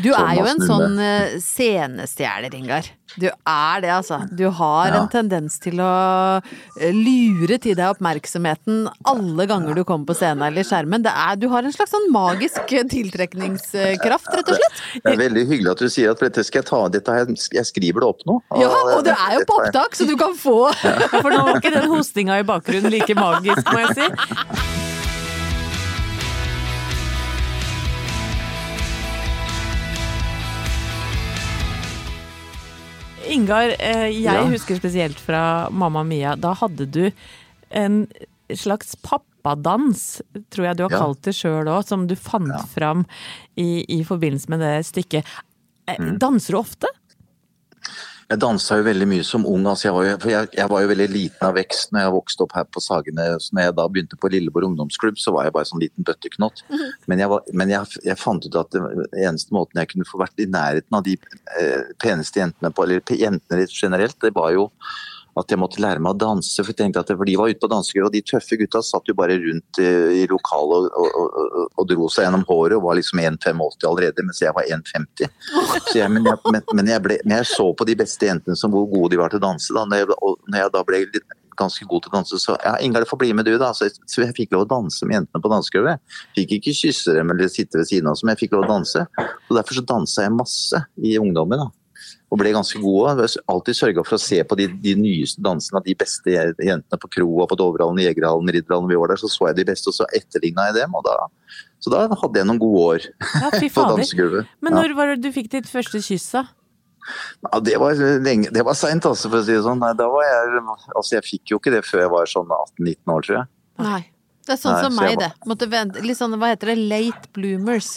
Du 0.00 0.08
er 0.14 0.38
jo 0.38 0.46
en 0.48 0.62
sånn 0.64 0.98
eh, 1.02 2.54
Ingar. 2.58 2.86
Du 3.18 3.26
er 3.28 3.80
det, 3.82 3.90
altså. 3.90 4.20
Du 4.36 4.48
har 4.50 4.88
Ja. 4.88 5.02
en 5.02 5.08
tendens 5.08 5.58
til 5.58 5.80
å 5.80 6.42
eh, 6.80 6.92
lure 6.92 7.58
til 7.58 7.74
deg 7.74 7.96
oppmerksomheten 7.96 8.88
alle 9.04 9.46
ganger 9.46 9.74
du 9.74 9.84
kommer 9.84 10.06
på 10.06 10.16
scenen 10.16 10.46
eller 10.48 10.62
skjermen. 10.66 11.02
Det 11.02 11.12
er, 11.12 11.36
du 11.36 11.48
har 11.48 11.62
en 11.64 11.72
slags 11.74 11.90
sånn 11.94 12.10
magisk 12.14 12.72
eh, 12.72 12.84
tiltrekningskraft, 12.88 14.32
rett 14.38 14.52
og 14.52 14.60
slett. 14.60 14.82
Det 15.04 15.14
er 15.14 15.22
veldig 15.24 15.46
hyggelig 15.50 15.72
at 15.72 15.84
du 15.84 15.88
sier 15.92 16.12
at 16.14 16.24
dette 16.24 16.44
skal 16.46 16.62
jeg 16.62 16.70
ta, 16.70 16.82
dette 16.88 17.18
jeg, 17.52 17.66
skriver 17.68 18.04
det 18.04 18.08
opp 18.12 18.26
nå. 18.28 18.40
Ja, 18.60 18.68
og 18.96 19.04
det 19.04 19.16
er 19.16 19.38
jo 19.38 19.46
på 19.48 19.60
opptak, 19.62 19.96
så 19.98 20.08
du 20.08 20.16
kan 20.20 20.36
få 20.38 20.58
For 21.22 21.32
nå 21.32 21.44
var 21.46 21.56
ikke 21.58 21.74
den 21.74 21.88
hostinga 21.90 22.40
i 22.42 22.46
bakgrunnen 22.48 22.92
like 22.92 23.16
magisk, 23.18 23.72
må 23.72 23.86
jeg 23.86 23.98
si. 23.98 24.87
Ingar, 33.30 33.74
eh, 33.78 34.08
jeg 34.08 34.22
Ja. 34.24 34.44
husker 34.48 34.76
spesielt 34.78 35.18
fra 35.20 35.68
Mamma 35.70 36.02
Mia. 36.04 36.34
Da 36.36 36.54
hadde 36.54 36.86
du 36.90 37.10
en 37.70 38.06
slags 38.54 38.94
pappadans, 39.02 40.20
tror 40.50 40.64
jeg 40.68 40.76
du 40.76 40.82
har 40.84 40.90
Ja. 40.90 40.98
kalt 40.98 41.22
det 41.22 41.34
sjøl 41.34 41.66
òg, 41.68 41.84
som 41.86 42.06
du 42.06 42.14
fant 42.16 42.68
fram 42.72 43.04
i, 43.56 43.84
i 43.88 44.02
forbindelse 44.04 44.48
med 44.48 44.60
det 44.60 44.86
stykket. 44.86 45.24
Eh, 45.88 45.96
Mm. 45.98 46.18
Danser 46.18 46.52
du 46.52 46.58
ofte? 46.58 46.86
Jeg 48.28 48.42
dansa 48.42 48.76
jo 48.76 48.84
veldig 48.84 49.06
mye 49.08 49.24
som 49.24 49.46
ung. 49.48 49.62
Altså 49.70 49.86
jeg, 49.86 49.94
var 49.96 50.04
jo, 50.04 50.16
jeg, 50.28 50.48
jeg 50.58 50.68
var 50.68 50.82
jo 50.84 50.88
veldig 50.90 51.06
liten 51.08 51.46
av 51.48 51.54
vekst 51.56 51.94
når 51.94 52.02
jeg 52.02 52.12
vokste 52.12 52.44
opp 52.44 52.54
her 52.58 52.66
på 52.68 52.82
Sagene. 52.84 53.24
Så 53.40 53.56
når 53.56 53.68
jeg 53.68 53.76
da 53.78 53.86
begynte 53.88 54.18
på 54.20 54.28
Lilleborg 54.34 54.68
ungdomsklubb, 54.68 55.16
så 55.20 55.32
var 55.32 55.48
jeg 55.48 55.54
bare 55.56 55.68
sånn 55.70 55.80
liten 55.80 56.04
bøtteknott. 56.04 56.60
Men, 57.08 57.22
jeg, 57.22 57.30
var, 57.32 57.48
men 57.56 57.72
jeg, 57.72 58.18
fant 58.20 58.44
ut 58.44 58.58
at 58.60 58.76
det 58.76 59.08
eneste 59.24 59.56
måten 59.56 59.80
jeg 59.80 59.94
kunne 59.94 60.08
få 60.08 60.20
vært 60.20 60.44
i 60.44 60.48
nærheten 60.50 60.98
av 60.98 61.06
de 61.08 61.16
eh, 61.56 61.88
peneste 62.04 62.42
jentene 62.42 62.72
på, 62.74 62.84
eller 62.84 63.16
jentene 63.16 63.62
litt 63.62 63.72
generelt, 63.72 64.20
det 64.20 64.34
var 64.36 64.52
jo 64.52 64.68
at 65.40 65.52
jeg 65.52 65.60
måtte 65.60 65.82
lære 65.82 66.02
meg 66.02 66.16
å 66.16 66.20
danse. 66.20 66.56
For 66.60 66.72
jeg 66.72 66.78
tenkte 66.80 67.02
at 67.02 67.12
for 67.12 67.28
de 67.28 67.36
var 67.38 67.52
ute 67.52 67.62
på 67.62 67.70
dansegulvet, 67.70 68.08
og 68.10 68.16
de 68.16 68.24
tøffe 68.26 68.58
gutta 68.60 68.82
satt 68.84 69.10
jo 69.10 69.16
bare 69.18 69.38
rundt 69.40 69.80
i, 69.82 69.88
i 70.22 70.26
lokalet 70.30 70.90
og, 70.90 71.08
og, 71.08 71.38
og, 71.42 71.58
og, 71.68 71.82
dro 71.88 72.10
seg 72.12 72.26
gjennom 72.26 72.46
håret 72.48 72.76
og 72.78 72.86
var 72.88 72.98
liksom 72.98 73.22
1,85 73.22 73.88
allerede, 73.88 74.26
mens 74.26 74.42
jeg 74.44 74.54
var 74.56 74.68
1,50. 74.68 75.32
Men, 76.08 76.24
jeg, 76.26 76.38
men, 76.52 76.62
men, 76.76 76.92
men 77.24 77.36
jeg 77.38 77.50
så 77.50 77.70
på 77.76 77.86
de 77.88 77.96
beste 77.98 78.28
jentene 78.28 78.58
som 78.58 78.72
hvor 78.74 78.88
gode 78.90 79.14
de 79.14 79.20
var 79.20 79.32
til 79.32 79.40
å 79.40 79.46
danse. 79.48 79.72
Da. 79.74 79.84
Når, 79.88 80.02
jeg, 80.02 80.18
og 80.22 80.38
når 80.48 80.64
jeg 80.64 80.74
da 80.74 80.84
ble 80.86 81.04
litt, 81.06 81.36
ganske 81.58 81.86
god 81.90 82.04
til 82.04 82.12
å 82.12 82.16
danse, 82.18 82.38
så 82.38 82.54
ja, 82.62 82.76
Ingar, 82.84 83.06
få 83.08 83.18
bli 83.18 83.32
med 83.34 83.48
du, 83.48 83.56
da. 83.60 83.72
Så, 83.74 83.88
så 84.06 84.22
jeg 84.22 84.36
fikk 84.36 84.54
lov 84.54 84.66
å 84.66 84.70
danse 84.70 85.08
med 85.08 85.18
jentene 85.18 85.42
på 85.42 85.50
dansegulvet. 85.52 86.04
Fikk 86.36 86.54
ikke 86.58 86.76
kysse 86.76 87.16
dem 87.16 87.34
eller 87.34 87.50
sitte 87.52 87.80
ved 87.80 87.90
siden 87.90 88.10
av 88.10 88.18
dem, 88.18 88.28
men 88.28 88.36
jeg 88.36 88.44
fikk 88.44 88.54
lov 88.56 88.68
å 88.68 88.70
danse. 88.76 89.04
Og 89.48 89.58
Derfor 89.58 89.80
så 89.80 89.86
dansa 89.88 90.28
jeg 90.28 90.36
masse 90.38 90.84
i 91.02 91.18
ungdommen. 91.20 91.66
da 91.66 91.77
og 92.28 92.40
ble 92.40 92.52
ganske 92.52 92.80
gode. 92.82 93.28
Alltid 93.48 93.78
sørga 93.78 94.04
for 94.04 94.18
å 94.18 94.22
se 94.22 94.40
på 94.44 94.58
de, 94.60 94.68
de 94.84 94.94
nyeste 94.98 95.42
dansene 95.44 95.80
av 95.80 95.86
de 95.86 95.94
beste 95.98 96.34
jentene 96.34 97.00
på 97.00 97.10
kroa, 97.18 97.46
på 97.48 97.58
Dovrehallen, 97.60 98.02
Jegerhallen, 98.04 98.52
Ridderhallen. 98.54 98.90
Vi 98.90 99.00
var 99.00 99.12
der, 99.12 99.22
så 99.22 99.30
så 99.32 99.48
jeg 99.50 99.60
de 99.60 99.66
beste, 99.70 99.92
og 99.92 99.96
så 99.96 100.08
etterligna 100.16 100.68
jeg 100.68 100.78
dem. 100.80 100.98
Og 100.98 101.06
da, 101.06 101.16
så 101.84 101.94
da 101.94 102.04
hadde 102.10 102.42
jeg 102.42 102.50
noen 102.50 102.60
gode 102.62 102.84
år 102.84 103.08
Ja, 103.08 103.50
på 103.78 103.88
dansegulvet. 103.94 104.54
Men 104.64 104.78
når 104.78 104.96
var 104.98 105.14
det 105.14 105.22
du 105.24 105.32
fikk 105.34 105.50
ditt 105.56 105.70
første 105.70 106.02
kyss, 106.04 106.30
da? 106.36 106.46
Ja, 107.46 107.60
det 107.64 107.78
var 107.80 107.96
lenge, 108.24 108.50
det 108.52 108.64
var 108.66 108.76
seint, 108.76 109.06
altså, 109.08 109.30
for 109.30 109.40
å 109.40 109.46
si 109.46 109.54
det 109.54 109.64
sånn. 109.64 109.80
Nei, 109.80 109.94
da 109.96 110.10
var 110.12 110.26
jeg, 110.26 110.62
altså, 110.92 111.14
jeg 111.16 111.24
fikk 111.24 111.54
jo 111.54 111.60
ikke 111.62 111.72
det 111.72 111.84
før 111.88 112.04
jeg 112.04 112.12
var 112.12 112.30
sånn 112.30 112.52
18-19 112.52 113.14
år, 113.14 113.26
tror 113.26 113.38
jeg. 113.38 113.50
Nei. 113.86 114.02
Det 114.48 114.54
er 114.54 114.60
sånn 114.62 114.74
Nei, 114.78 114.84
som 114.84 114.94
så 114.96 115.04
meg, 115.04 115.18
det. 115.20 115.28
Måtte 115.48 115.66
vente, 115.68 116.02
litt 116.04 116.16
sånn, 116.16 116.36
hva 116.40 116.52
heter 116.54 116.72
det, 116.72 116.78
late 116.88 117.32
bloomers. 117.36 117.90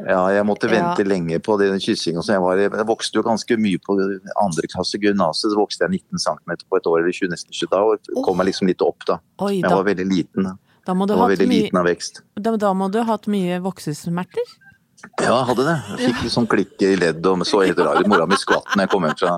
Ja, 0.00 0.26
jeg 0.34 0.42
måtte 0.44 0.66
vente 0.68 1.04
Ja. 1.04 1.06
lenge 1.06 1.38
på 1.38 1.54
den 1.58 1.78
kyssinga. 1.78 2.18
Så 2.24 2.32
jeg, 2.34 2.40
var, 2.42 2.56
jeg 2.58 2.86
vokste 2.88 3.14
jo 3.14 3.22
ganske 3.22 3.56
mye 3.56 3.78
på 3.78 3.94
andre 4.42 4.66
klasse 4.66 4.98
gymnaset. 4.98 5.52
Så 5.52 5.56
vokste 5.56 5.86
jeg 5.86 6.02
19 6.02 6.18
cm 6.18 6.56
på 6.68 6.76
et 6.80 6.86
år 6.90 6.98
eller 7.04 7.12
20, 7.14 7.30
nesten 7.30 7.52
20 7.54 7.70
da, 7.70 7.82
og 7.84 8.24
kom 8.26 8.36
meg 8.36 8.46
liksom 8.50 8.66
litt 8.66 8.82
opp 8.82 9.06
da. 9.06 9.20
Oi, 9.40 9.60
Jeg 9.60 9.70
da, 9.70 9.76
var 9.76 9.84
veldig 9.84 10.06
liten. 10.10 10.42
da. 10.50 10.56
da 10.84 10.94
må 10.94 11.06
du 11.06 11.14
Jeg 11.14 11.20
var 11.22 11.30
veldig 11.30 11.48
mye 11.48 11.62
liten 11.62 11.78
av 11.78 11.86
vekst. 11.86 12.22
da, 12.36 12.56
da 12.56 12.72
må 12.74 12.90
du 12.90 12.98
ha 12.98 13.04
hatt 13.12 13.26
mye 13.30 13.60
voksesmerter? 13.62 14.42
Ja, 15.20 15.34
jeg 15.38 15.46
hadde 15.50 15.64
det. 15.66 15.74
Jeg 15.90 16.08
fikk 16.10 16.22
litt 16.24 16.32
sånn 16.34 16.46
klikk 16.50 16.82
i 16.84 16.94
ledd 16.98 17.26
og 17.28 17.42
så 17.46 17.60
helt 17.64 17.78
rar 17.84 18.00
ut. 18.00 18.08
Mora 18.10 18.26
mi 18.28 18.36
skvatt 18.40 18.70
da 18.74 18.84
jeg 18.84 18.90
kom 18.92 19.04
hjem 19.06 19.16
fra, 19.20 19.34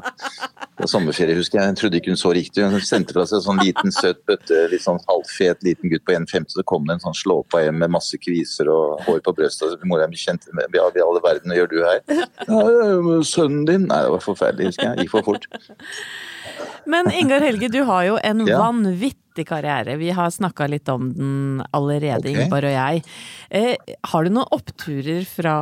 fra 0.79 0.89
sommerferie, 0.91 1.37
husker 1.39 1.59
jeg. 1.61 1.73
Jeg 1.73 1.79
trodde 1.81 1.99
ikke 2.01 2.13
hun 2.15 2.21
så 2.21 2.33
riktig. 2.37 2.65
Hun 2.73 2.85
sendte 2.87 3.17
fra 3.17 3.25
seg 3.29 3.41
en 3.41 3.45
sånn 3.49 3.63
liten, 3.65 3.93
søt 3.95 4.21
bøtte, 4.29 4.63
litt 4.73 4.85
sånn 4.85 5.01
halvfet 5.09 5.67
liten 5.67 5.93
gutt 5.93 6.05
på 6.07 6.15
1,50, 6.17 6.55
så 6.57 6.65
kom 6.71 6.87
det 6.89 6.97
en 6.97 7.05
sånn 7.09 7.19
slåpa 7.19 7.65
hjem 7.65 7.79
med 7.83 7.95
masse 7.97 8.19
kviser 8.23 8.71
og 8.73 9.03
hår 9.09 9.21
på 9.27 9.35
brøstet. 9.41 9.75
Og 9.77 9.87
Mora 9.91 10.09
mi 10.11 10.21
kjente 10.21 10.55
med 10.57 10.71
Ja, 10.77 10.87
i 10.95 11.05
alle 11.05 11.23
verden, 11.25 11.51
hva 11.53 11.59
gjør 11.61 11.71
du 11.73 11.79
her? 11.83 12.01
Ja, 12.47 13.21
sønnen 13.27 13.67
din. 13.69 13.87
Nei, 13.91 14.01
det 14.07 14.15
var 14.17 14.25
forferdelig, 14.25 14.73
husker 14.73 14.91
jeg. 14.93 15.05
Gikk 15.07 15.15
for 15.17 15.27
fort. 15.33 15.47
Men 16.87 17.11
Ingar 17.11 17.43
Helge, 17.43 17.69
du 17.73 17.83
har 17.89 18.05
jo 18.07 18.19
en 18.23 18.47
Ja. 18.47 18.59
vanvittig 18.63 19.19
karriere. 19.45 19.99
Vi 20.01 20.11
har 20.17 20.31
snakka 20.31 20.69
litt 20.73 20.89
om 20.89 21.13
den 21.13 21.65
allerede, 21.77 22.25
okay. 22.25 22.33
Ingeborg 22.33 22.71
og 22.71 22.77
jeg. 22.79 23.03
Eh, 23.51 23.97
har 24.13 24.25
du 24.25 24.31
noen 24.33 24.55
oppturer 24.57 25.27
fra 25.29 25.57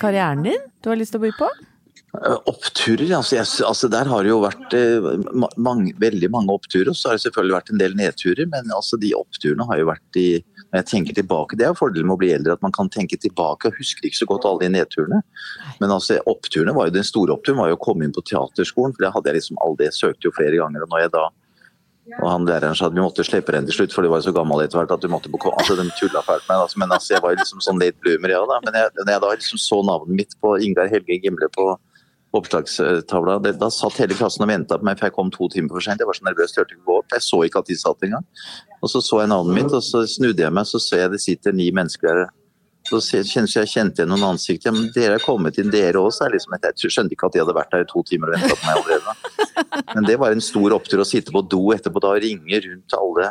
karrieren 0.00 0.44
din 0.44 0.68
du 0.84 0.90
har 0.90 1.00
lyst 1.00 1.14
til 1.14 1.22
å 1.22 1.24
by 1.24 1.32
på? 1.38 1.48
Eh, 2.14 2.36
Oppturer, 2.50 3.08
altså, 3.16 3.36
jeg, 3.40 3.46
altså 3.66 3.88
der 3.90 4.08
har 4.10 4.22
det 4.22 4.30
jo 4.30 4.40
vært 4.44 4.74
eh, 4.78 5.06
mange, 5.58 5.94
veldig 5.98 6.30
mange 6.30 6.54
oppturer. 6.54 6.92
og 6.92 6.98
Så 6.98 7.10
har 7.10 7.18
det 7.18 7.24
selvfølgelig 7.24 7.56
vært 7.56 7.72
en 7.72 7.80
del 7.82 7.96
nedturer, 7.98 8.50
men 8.50 8.74
altså 8.74 8.98
de 9.00 9.14
oppturene 9.18 9.66
har 9.70 9.80
jo 9.80 9.88
vært 9.90 10.20
i 10.20 10.28
Når 10.74 10.80
jeg 10.80 10.86
tenker 10.90 11.14
tilbake, 11.14 11.56
Det 11.56 11.62
er 11.62 11.70
jo 11.70 11.78
fordelen 11.78 12.08
med 12.08 12.16
å 12.16 12.18
bli 12.18 12.32
eldre, 12.34 12.54
at 12.54 12.62
man 12.62 12.72
kan 12.74 12.88
tenke 12.90 13.16
tilbake 13.20 13.68
og 13.68 13.76
husker 13.78 14.06
ikke 14.06 14.18
så 14.18 14.26
godt 14.26 14.46
alle 14.48 14.64
de 14.64 14.72
nedturene. 14.74 15.20
Men 15.78 15.92
altså 15.94 16.18
oppturene 16.26 16.74
var 16.74 16.88
jo, 16.88 16.96
den 16.96 17.06
store 17.06 17.34
oppturen 17.36 17.60
var 17.60 17.70
jo 17.70 17.76
å 17.78 17.84
komme 17.84 18.06
inn 18.06 18.14
på 18.14 18.24
teaterskolen, 18.26 18.94
for 18.94 19.04
det 19.04 19.12
hadde 19.14 19.30
jeg 19.30 19.38
liksom 19.38 19.60
aldri 19.62 19.86
Jeg 19.86 19.98
søkte 20.00 20.26
jo 20.26 20.34
flere 20.34 20.58
ganger. 20.58 20.82
og 20.82 20.90
når 20.90 21.04
jeg 21.04 21.14
da 21.14 21.28
og 22.12 22.26
han 22.28 22.44
læreren 22.44 22.76
sa 22.76 22.90
at 22.90 22.94
vi 22.94 23.00
måtte 23.00 23.24
slippe 23.24 23.54
den 23.54 23.64
til 23.68 23.78
slutt, 23.78 23.94
for 23.96 24.04
de 24.04 24.10
var 24.12 24.20
så 24.24 24.32
gammel 24.36 24.60
etter 24.60 24.76
hvert 24.76 24.92
at 24.92 25.00
du 25.00 25.08
måtte 25.08 25.30
på 25.32 25.40
altså, 25.54 25.76
De 25.78 25.86
tulla 25.96 26.20
fælt 26.26 26.44
med 26.50 26.60
altså, 26.60 26.78
Men 26.82 26.92
altså, 26.92 27.14
jeg 27.14 27.24
var 27.24 27.38
liksom 27.38 27.62
sånn 27.64 27.80
late 27.80 27.96
bloomer, 28.04 28.34
ja 28.34 28.42
da. 28.50 28.60
Men 28.66 28.76
jeg, 28.76 28.92
jeg 29.00 29.22
da 29.24 29.32
liksom 29.32 29.60
så 29.62 29.80
navnet 29.88 30.20
mitt 30.20 30.36
på 30.44 30.52
Ingar 30.66 30.92
Helge 30.92 31.16
Gimle 31.22 31.48
på 31.56 31.72
oppslagstavla, 32.34 33.38
det, 33.44 33.54
da 33.60 33.68
satt 33.70 34.00
hele 34.02 34.16
klassen 34.18 34.42
og 34.42 34.50
venta 34.50 34.76
på 34.78 34.86
meg, 34.88 34.98
for 34.98 35.06
jeg 35.06 35.14
kom 35.14 35.28
to 35.32 35.46
timer 35.52 35.76
for 35.76 35.86
sent. 35.86 36.02
Jeg 36.02 36.08
var 36.08 36.16
så 36.18 36.26
nervøs, 36.26 36.54
turte 36.54 36.74
ikke 36.74 36.88
gå 36.88 36.96
opp. 36.98 37.12
Jeg 37.14 37.22
så 37.22 37.38
ikke 37.46 37.62
at 37.62 37.70
de 37.70 37.76
satt 37.78 38.06
engang. 38.06 38.24
Og 38.80 38.90
så 38.90 39.02
så 39.06 39.20
jeg 39.22 39.30
navnet 39.30 39.60
mitt, 39.60 39.70
og 39.70 39.84
så 39.86 40.02
snudde 40.10 40.42
jeg 40.42 40.54
meg, 40.54 40.66
så 40.66 40.80
ser 40.82 41.04
jeg 41.04 41.12
det 41.14 41.22
sitter 41.22 41.54
ni 41.54 41.68
mennesker 41.74 42.24
der. 42.24 42.32
Så 42.84 43.00
kjente 43.00 43.62
jeg 43.62 43.70
kjente 43.70 44.02
igjen 44.02 44.10
noen 44.12 44.26
ansikter. 44.34 44.74
Men 44.74 44.90
dere 44.92 45.16
er 45.18 45.24
kommet 45.24 45.56
inn, 45.60 45.70
dere 45.72 46.02
også. 46.02 46.28
Liksom, 46.32 46.56
jeg 46.60 46.92
skjønte 46.92 47.16
ikke 47.16 47.30
at 47.30 47.36
de 47.36 47.40
hadde 47.40 47.56
vært 47.56 47.72
der 47.72 47.86
i 47.86 47.88
to 47.88 48.02
timer 48.04 48.32
og 48.32 48.36
venta 48.36 48.58
på 48.58 48.68
meg 48.68 48.82
allerede. 48.82 49.84
Men 49.94 50.08
det 50.08 50.18
var 50.20 50.34
en 50.34 50.44
stor 50.44 50.76
opptur 50.76 51.00
å 51.00 51.08
sitte 51.08 51.32
på 51.34 51.42
do 51.48 51.62
etterpå 51.74 52.02
da 52.04 52.12
og 52.12 52.22
ringe 52.24 52.60
rundt 52.66 52.86
til 52.92 53.00
alle, 53.00 53.30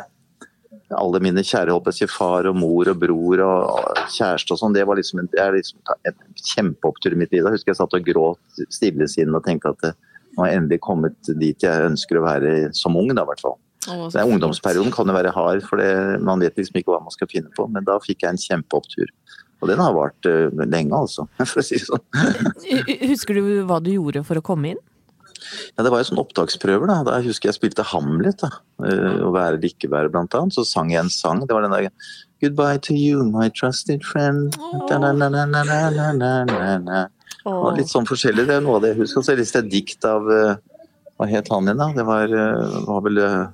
alle 0.98 1.20
mine 1.22 1.44
kjære 1.46 1.74
Håper 1.74 2.00
jeg 2.00 2.10
far 2.10 2.48
og 2.50 2.58
mor 2.58 2.90
og 2.90 2.98
bror 3.04 3.44
og 3.46 4.02
kjæreste 4.16 4.56
og 4.56 4.62
sånn. 4.62 4.74
Det 4.74 4.86
var 4.88 4.98
liksom 4.98 5.22
en, 5.22 5.30
det 5.30 5.42
er 5.44 5.54
liksom 5.54 5.94
en 6.10 6.18
kjempeopptur 6.54 7.14
i 7.14 7.20
mitt 7.22 7.34
liv. 7.34 7.46
Da 7.46 7.54
husker 7.54 7.72
jeg 7.72 7.80
satt 7.82 7.94
og 7.94 8.10
gråt 8.10 8.64
stillesinnende 8.74 9.38
og 9.38 9.46
tenkte 9.46 9.74
at 9.76 9.94
nå 10.34 10.42
har 10.42 10.50
jeg 10.50 10.64
endelig 10.64 10.80
kommet 10.82 11.34
dit 11.38 11.62
jeg 11.62 11.90
ønsker 11.92 12.18
å 12.18 12.24
være 12.26 12.54
som 12.74 12.96
ung, 12.98 13.12
da 13.14 13.22
i 13.22 13.30
hvert 13.30 13.44
fall. 13.44 13.60
Er. 13.84 14.24
Ungdomsperioden 14.24 14.92
kan 14.94 15.08
jo 15.08 15.14
være 15.14 15.32
hard, 15.34 15.62
for 15.68 15.80
det, 15.80 15.90
man 16.24 16.40
vet 16.40 16.56
liksom 16.56 16.78
ikke 16.80 16.94
hva 16.94 17.02
man 17.04 17.12
skal 17.14 17.28
finne 17.30 17.52
på. 17.54 17.66
Men 17.70 17.84
da 17.86 17.98
fikk 18.02 18.24
jeg 18.24 18.32
en 18.32 18.40
kjempeopptur. 18.40 19.12
Og 19.64 19.70
den 19.72 19.80
har 19.80 19.94
vart 19.96 20.28
eh, 20.28 20.52
lenge, 20.68 20.92
altså, 20.92 21.24
for 21.50 21.62
å 21.62 21.64
si 21.64 21.78
det 21.80 21.88
sånn. 21.88 22.04
Husker 23.08 23.32
du 23.40 23.44
hva 23.68 23.78
du 23.80 23.94
gjorde 23.96 24.20
for 24.28 24.36
å 24.40 24.44
komme 24.44 24.74
inn? 24.74 24.82
Ja, 25.74 25.82
det 25.84 25.90
var 25.92 26.00
jo 26.00 26.06
sånn 26.08 26.20
opptaksprøver, 26.22 26.86
da. 26.88 26.96
Da 27.04 27.18
husker 27.24 27.50
jeg 27.50 27.56
spilte 27.58 27.84
Hamlet, 27.90 28.38
da. 28.44 28.50
eh, 28.84 29.18
Å 29.24 29.32
være 29.34 29.56
eller 29.58 29.68
ikke 29.72 29.90
være, 29.92 30.12
blant 30.14 30.32
annet. 30.38 30.54
Så 30.56 30.62
sang 30.68 30.88
jeg 30.92 31.00
en 31.02 31.12
sang. 31.12 31.38
Det 31.44 31.52
var 31.56 31.62
den 31.66 31.74
der 31.74 31.84
Goodbye 32.44 32.78
to 32.84 32.92
you, 32.96 33.16
my 33.24 33.48
trusted 33.56 34.00
friend. 34.04 34.56
Da-na-na-na-na-na-na-na. 34.90 37.00
Og 37.48 37.76
litt 37.78 37.90
sånn 37.92 38.06
forskjellig. 38.08 38.46
Det 38.48 38.56
er 38.58 38.62
noe 38.64 38.76
av 38.78 38.82
det 38.84 38.90
jeg 38.94 39.00
husker. 39.02 39.20
Så 39.24 39.34
leste 39.38 39.58
jeg 39.60 39.64
et 39.66 39.72
dikt 39.72 40.02
av 40.08 40.22
eh, 40.32 40.54
Hva 41.18 41.24
het 41.30 41.48
han 41.52 41.64
igjen, 41.68 41.80
da? 41.80 41.86
Det 41.96 42.04
var, 42.08 42.24
eh, 42.32 42.78
var 42.88 43.00
vel 43.04 43.16
eh, 43.22 43.44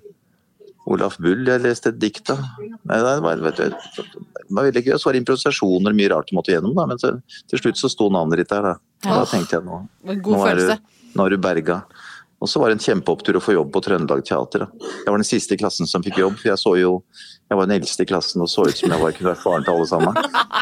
Olaf 0.90 1.16
Bull 1.22 1.46
jeg 1.46 1.62
leste 1.62 1.92
et 1.92 1.98
dikt 2.02 2.32
av. 2.34 2.42
Det 2.58 3.00
var, 3.22 3.42
vet 3.44 3.60
du, 3.60 3.74
det 3.96 4.46
var 4.50 4.66
veldig 4.68 4.82
gøy. 4.86 4.94
Så 4.96 5.08
var 5.08 5.16
det 5.16 5.22
improvisasjoner, 5.22 5.96
mye 5.96 6.12
rart 6.12 6.30
du 6.30 6.36
måtte 6.38 6.54
gjennom, 6.54 6.74
da. 6.76 6.86
Men 6.90 7.00
så, 7.00 7.12
til 7.50 7.62
slutt 7.62 7.80
så 7.80 7.90
sto 7.92 8.08
navnet 8.12 8.42
ditt 8.42 8.50
der, 8.50 8.72
da. 8.72 8.76
Og 9.06 9.20
da 9.22 9.26
tenkte 9.30 9.58
jeg 9.58 9.66
nå 9.68 9.82
nå 10.10 10.40
er, 10.48 10.60
du, 10.60 10.96
nå 11.16 11.26
er 11.26 11.36
du 11.36 11.42
berga. 11.42 11.80
Og 12.40 12.48
så 12.48 12.60
var 12.60 12.70
det 12.70 12.78
en 12.78 12.84
kjempeopptur 12.84 13.36
å 13.36 13.42
få 13.44 13.54
jobb 13.54 13.70
på 13.74 13.82
Trøndelag 13.84 14.24
Teater. 14.26 14.64
Da. 14.64 14.90
Jeg 15.04 15.12
var 15.12 15.20
den 15.20 15.28
siste 15.28 15.56
i 15.56 15.60
klassen 15.60 15.88
som 15.88 16.04
fikk 16.04 16.22
jobb, 16.22 16.38
for 16.40 16.50
jeg 16.50 16.60
så 16.60 16.74
jo 16.80 16.94
jeg 17.50 17.58
var 17.58 17.66
den 17.66 17.80
eldste 17.80 18.04
i 18.04 18.06
klassen 18.06 18.42
og 18.44 18.48
så 18.50 18.62
ut 18.62 18.78
som 18.78 18.92
jeg 18.94 19.00
var, 19.02 19.10
kunne 19.16 19.32
vært 19.32 19.40
faren 19.42 19.64
til 19.66 19.74
alle 19.74 19.86
sammen. 19.90 20.18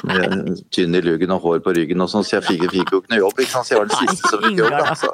Med 0.08 0.60
Tynn 0.72 0.96
i 0.96 1.02
luggen 1.04 1.34
og 1.34 1.42
hår 1.44 1.58
på 1.66 1.74
ryggen 1.76 2.00
og 2.00 2.08
sånn, 2.08 2.24
så 2.24 2.38
jeg 2.38 2.46
fikk, 2.46 2.62
fikk 2.72 2.92
jo 2.94 3.00
ikke 3.02 3.12
noe 3.12 3.18
jobb. 3.20 3.42
Ikke? 3.44 3.60
Så 3.60 3.74
jeg 3.74 3.82
var 3.82 3.90
den 3.90 4.08
siste 4.08 4.30
som 4.32 4.44
fikk 4.46 4.62
jobb. 4.62 4.76
Da. 4.78 4.94
Så, 4.96 5.10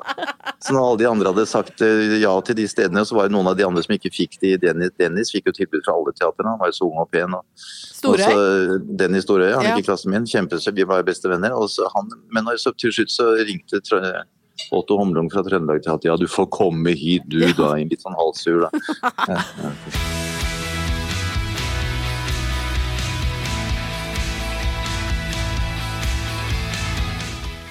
så 0.69 0.76
når 0.76 0.85
alle 0.87 1.00
de 1.00 1.09
andre 1.11 1.33
hadde 1.33 1.47
sagt 1.50 1.83
eh, 1.83 2.14
ja 2.23 2.35
til 2.47 2.59
de 2.61 2.69
stedene, 2.71 3.02
så 3.02 3.19
var 3.19 3.26
det 3.26 3.35
noen 3.35 3.50
av 3.50 3.59
de 3.59 3.66
andre 3.66 3.83
som 3.83 3.97
ikke 3.97 4.12
fikk 4.14 4.38
de. 4.45 4.52
Dennis, 4.62 4.95
Dennis 5.02 5.35
fikk 5.35 5.50
jo 5.50 5.57
tilbud 5.59 5.83
fra 5.88 5.97
alle 5.99 6.14
teatrene, 6.14 6.54
han 6.54 6.62
var 6.62 6.71
jo 6.71 6.78
så 6.78 6.87
ung 6.87 7.02
og 7.02 7.11
pen. 7.11 7.35
Og, 7.35 7.66
Storøy? 7.99 8.25
og 8.31 8.87
Dennis 9.02 9.26
Storøy, 9.26 9.50
han 9.57 9.66
gikk 9.73 9.83
i 9.83 9.88
klassen 9.90 10.14
min, 10.14 10.31
kjempesøt, 10.31 10.78
vi 10.78 10.87
var 10.95 11.02
bestevenner. 11.11 11.59
Og 11.59 11.66
så 11.75 11.90
han, 11.97 12.12
men 12.31 12.47
når- 12.47 12.62
så 12.62 12.71
til 12.78 12.95
slutt 12.95 13.11
så 13.11 13.33
ringte 13.43 13.83
Otto 14.71 14.95
Homlung 15.00 15.26
fra 15.33 15.43
Trøndelag 15.43 15.83
Teater, 15.83 16.12
ja 16.12 16.16
du 16.16 16.28
får 16.31 16.47
komme 16.54 16.95
hit 16.95 17.26
du 17.26 17.40
da, 17.59 17.75
i 17.75 17.88
litt 17.90 18.07
sånn 18.07 18.14
halvsur 18.14 18.69
da. 18.69 18.71
Ja, 19.35 19.43
ja. 19.59 20.24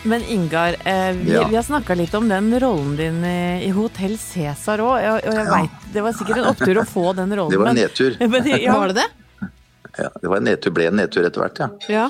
Men 0.06 0.22
Ingar, 0.28 0.76
eh, 0.86 1.12
vi, 1.16 1.32
Ja. 1.34 1.48
vi 1.48 1.56
har 1.56 1.64
snakka 1.64 1.96
litt 1.96 2.14
om 2.14 2.28
den 2.30 2.60
rollen 2.60 2.96
din 2.98 3.24
i, 3.26 3.66
i 3.68 3.70
Hotell 3.72 4.18
Cæsar 4.20 4.80
òg, 4.84 4.96
og, 4.98 5.02
jeg, 5.02 5.24
jeg 5.24 5.46
Ja. 5.46 5.62
vet, 5.62 5.94
det 5.94 6.02
var 6.04 6.12
sikkert 6.14 6.38
en 6.42 6.50
opptur 6.52 6.76
å 6.82 6.86
få 6.88 7.16
den 7.16 7.32
rollen. 7.32 7.52
Det 7.52 7.60
var 7.60 7.68
en 7.72 7.76
nedtur. 7.76 8.18
men, 8.34 8.48
ja, 8.62 8.74
Var 8.80 8.88
det 8.92 8.96
det? 8.96 9.10
Ja, 9.98 10.10
det 10.22 10.28
var 10.28 10.38
en 10.38 10.44
nedtur, 10.44 10.72
ble 10.74 10.88
en 10.90 10.96
nedtur 10.98 11.24
etter 11.24 11.40
hvert, 11.44 11.60
ja. 11.60 11.70
Ja. 11.88 12.10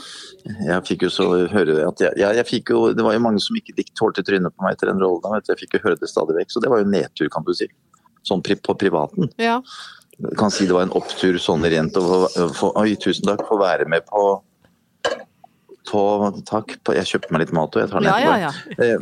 Jeg 0.65 0.83
fikk 0.87 1.01
jo 1.03 1.09
så 1.13 1.27
høre 1.51 1.87
at 1.87 1.99
jeg, 1.99 2.13
ja, 2.17 2.31
jeg 2.31 2.45
fikk 2.47 2.69
jo, 2.71 2.93
Det 2.93 3.03
var 3.03 3.13
jo 3.13 3.19
mange 3.19 3.39
som 3.43 3.55
ikke 3.59 3.75
tålte 3.95 4.23
trynet 4.23 4.55
på 4.55 4.63
meg 4.65 4.73
etter 4.77 4.87
den 4.87 4.99
rollen. 5.03 5.21
vet 5.35 5.45
du. 5.45 5.53
Jeg 5.53 5.59
fikk 5.67 5.73
jo 5.77 5.89
høre 5.89 5.99
det 5.99 6.09
stadig 6.09 6.35
vekk, 6.39 6.49
så 6.49 6.61
det 6.63 6.69
var 6.71 6.79
jo 6.79 6.85
en 6.85 6.91
nedtur, 6.95 7.29
kan 7.29 7.43
du 7.45 7.53
si. 7.53 7.67
Sånn 8.25 8.41
pri 8.43 8.55
på 8.55 8.73
privaten. 8.79 9.29
ja. 9.37 9.61
Jeg 10.21 10.37
kan 10.37 10.51
si 10.53 10.65
det 10.67 10.71
var 10.75 10.83
en 10.83 10.91
opptur 10.93 11.35
sånn 11.41 11.63
rent 11.65 11.93
få 11.97 12.27
få- 12.53 12.71
Oi, 12.77 12.95
tusen 12.95 13.25
takk 13.25 13.45
for 13.47 13.57
å 13.57 13.61
være 13.63 13.87
med 13.89 14.05
på 14.05 14.41
på, 15.85 16.43
takk. 16.45 16.75
Jeg 16.95 17.05
kjøpte 17.09 17.31
meg 17.31 17.41
litt 17.43 17.53
mat 17.53 17.75
og 17.75 17.81
jeg 17.83 17.89
tar 17.91 17.99
den 17.99 18.09
Ja, 18.09 18.17
etterpå. 18.17 18.39
ja, 18.39 18.51
ja. 18.77 18.97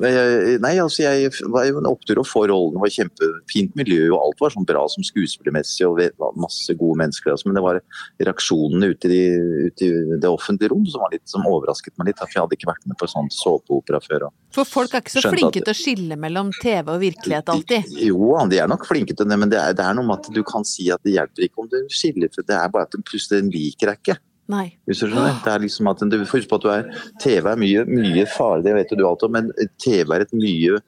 jeg- 0.51 0.59
Nei, 0.61 0.75
altså 0.77 0.99
jeg 1.03 1.31
var 1.51 1.65
jo 1.65 1.77
en 1.77 1.85
opptur 1.89 2.15
å 2.21 2.25
få 2.25 2.47
rollen. 2.49 2.73
Det 2.73 2.81
var 2.81 2.93
kjempefint 2.97 3.75
miljø 3.75 4.11
og 4.13 4.19
alt 4.25 4.39
var 4.41 4.49
sånn 4.49 4.65
bra 4.65 4.87
som 4.89 5.03
skuespillermessig 5.03 5.85
og 5.87 6.01
masse 6.37 6.73
gode 6.77 6.97
mennesker. 6.97 7.31
Altså, 7.31 7.45
men 7.47 7.55
det 7.55 7.63
var 7.63 7.81
reaksjonene 8.19 8.89
ute 8.93 9.05
i, 9.05 9.09
de- 9.09 9.67
ute 9.69 9.81
i 9.85 10.19
det 10.19 10.29
offentlige 10.29 10.69
rom 10.71 10.85
som, 10.85 11.01
var 11.01 11.11
litt, 11.11 11.27
som 11.29 11.45
overrasket 11.45 11.93
meg 11.97 12.07
litt. 12.11 12.17
For 12.19 12.27
jeg 12.33 12.41
hadde 12.43 12.57
ikke 12.57 12.71
vært 12.73 12.87
med 12.87 12.97
på 12.97 13.07
sånn 13.11 13.29
såpeopera 13.31 14.01
før. 14.03 14.27
For 14.51 14.65
folk 14.67 14.93
er 14.93 15.01
ikke 15.01 15.15
så 15.21 15.29
flinke 15.31 15.61
at- 15.61 15.65
til 15.65 15.73
å 15.73 15.77
skille 15.77 16.17
mellom 16.19 16.51
TV 16.61 16.87
og 16.91 16.99
virkelighet 17.01 17.45
alltid. 17.45 17.85
Jo, 17.97 18.35
de 18.49 18.57
er 18.59 18.67
nok 18.67 18.85
flinke 18.85 19.15
til 19.15 19.25
det, 19.25 19.37
men 19.39 19.49
det 19.49 19.59
er, 19.59 19.73
det 19.73 19.85
er 19.85 19.93
noe 19.93 20.05
med 20.05 20.19
at 20.19 20.33
du 20.33 20.43
kan 20.43 20.63
si 20.63 20.89
at 20.91 21.01
det 21.03 21.13
hjelper 21.15 21.47
ikke 21.47 21.59
om 21.63 21.67
du 21.71 21.77
skiller, 21.89 22.29
for 22.33 22.41
det 22.43 22.55
er 22.57 22.67
bare 22.69 22.83
at 22.83 22.91
plutselig 23.05 23.41
den 23.41 23.49
liker 23.51 23.87
deg 23.91 23.97
ikke. 24.03 24.17
Nei. 24.51 24.67
Hvis 24.89 25.03
du 25.03 25.07
skjønner. 25.07 25.37
Det 25.45 25.53
er 25.53 25.63
liksom 25.63 25.91
at 25.91 26.01
du 26.03 26.17
får 26.21 26.41
huske 26.41 26.51
på 26.51 26.59
at 26.59 26.65
du 26.65 26.71
er 26.73 26.87
TV 27.23 27.51
er 27.51 27.61
mye, 27.61 27.85
mye 27.87 28.25
farlig, 28.29 28.65
det 28.67 28.77
vet 28.79 28.95
du 28.97 29.05
alt 29.07 29.27
om, 29.27 29.37
men 29.37 29.51
TV 29.79 30.15
er 30.17 30.25
et 30.25 30.35
mye 30.35 30.81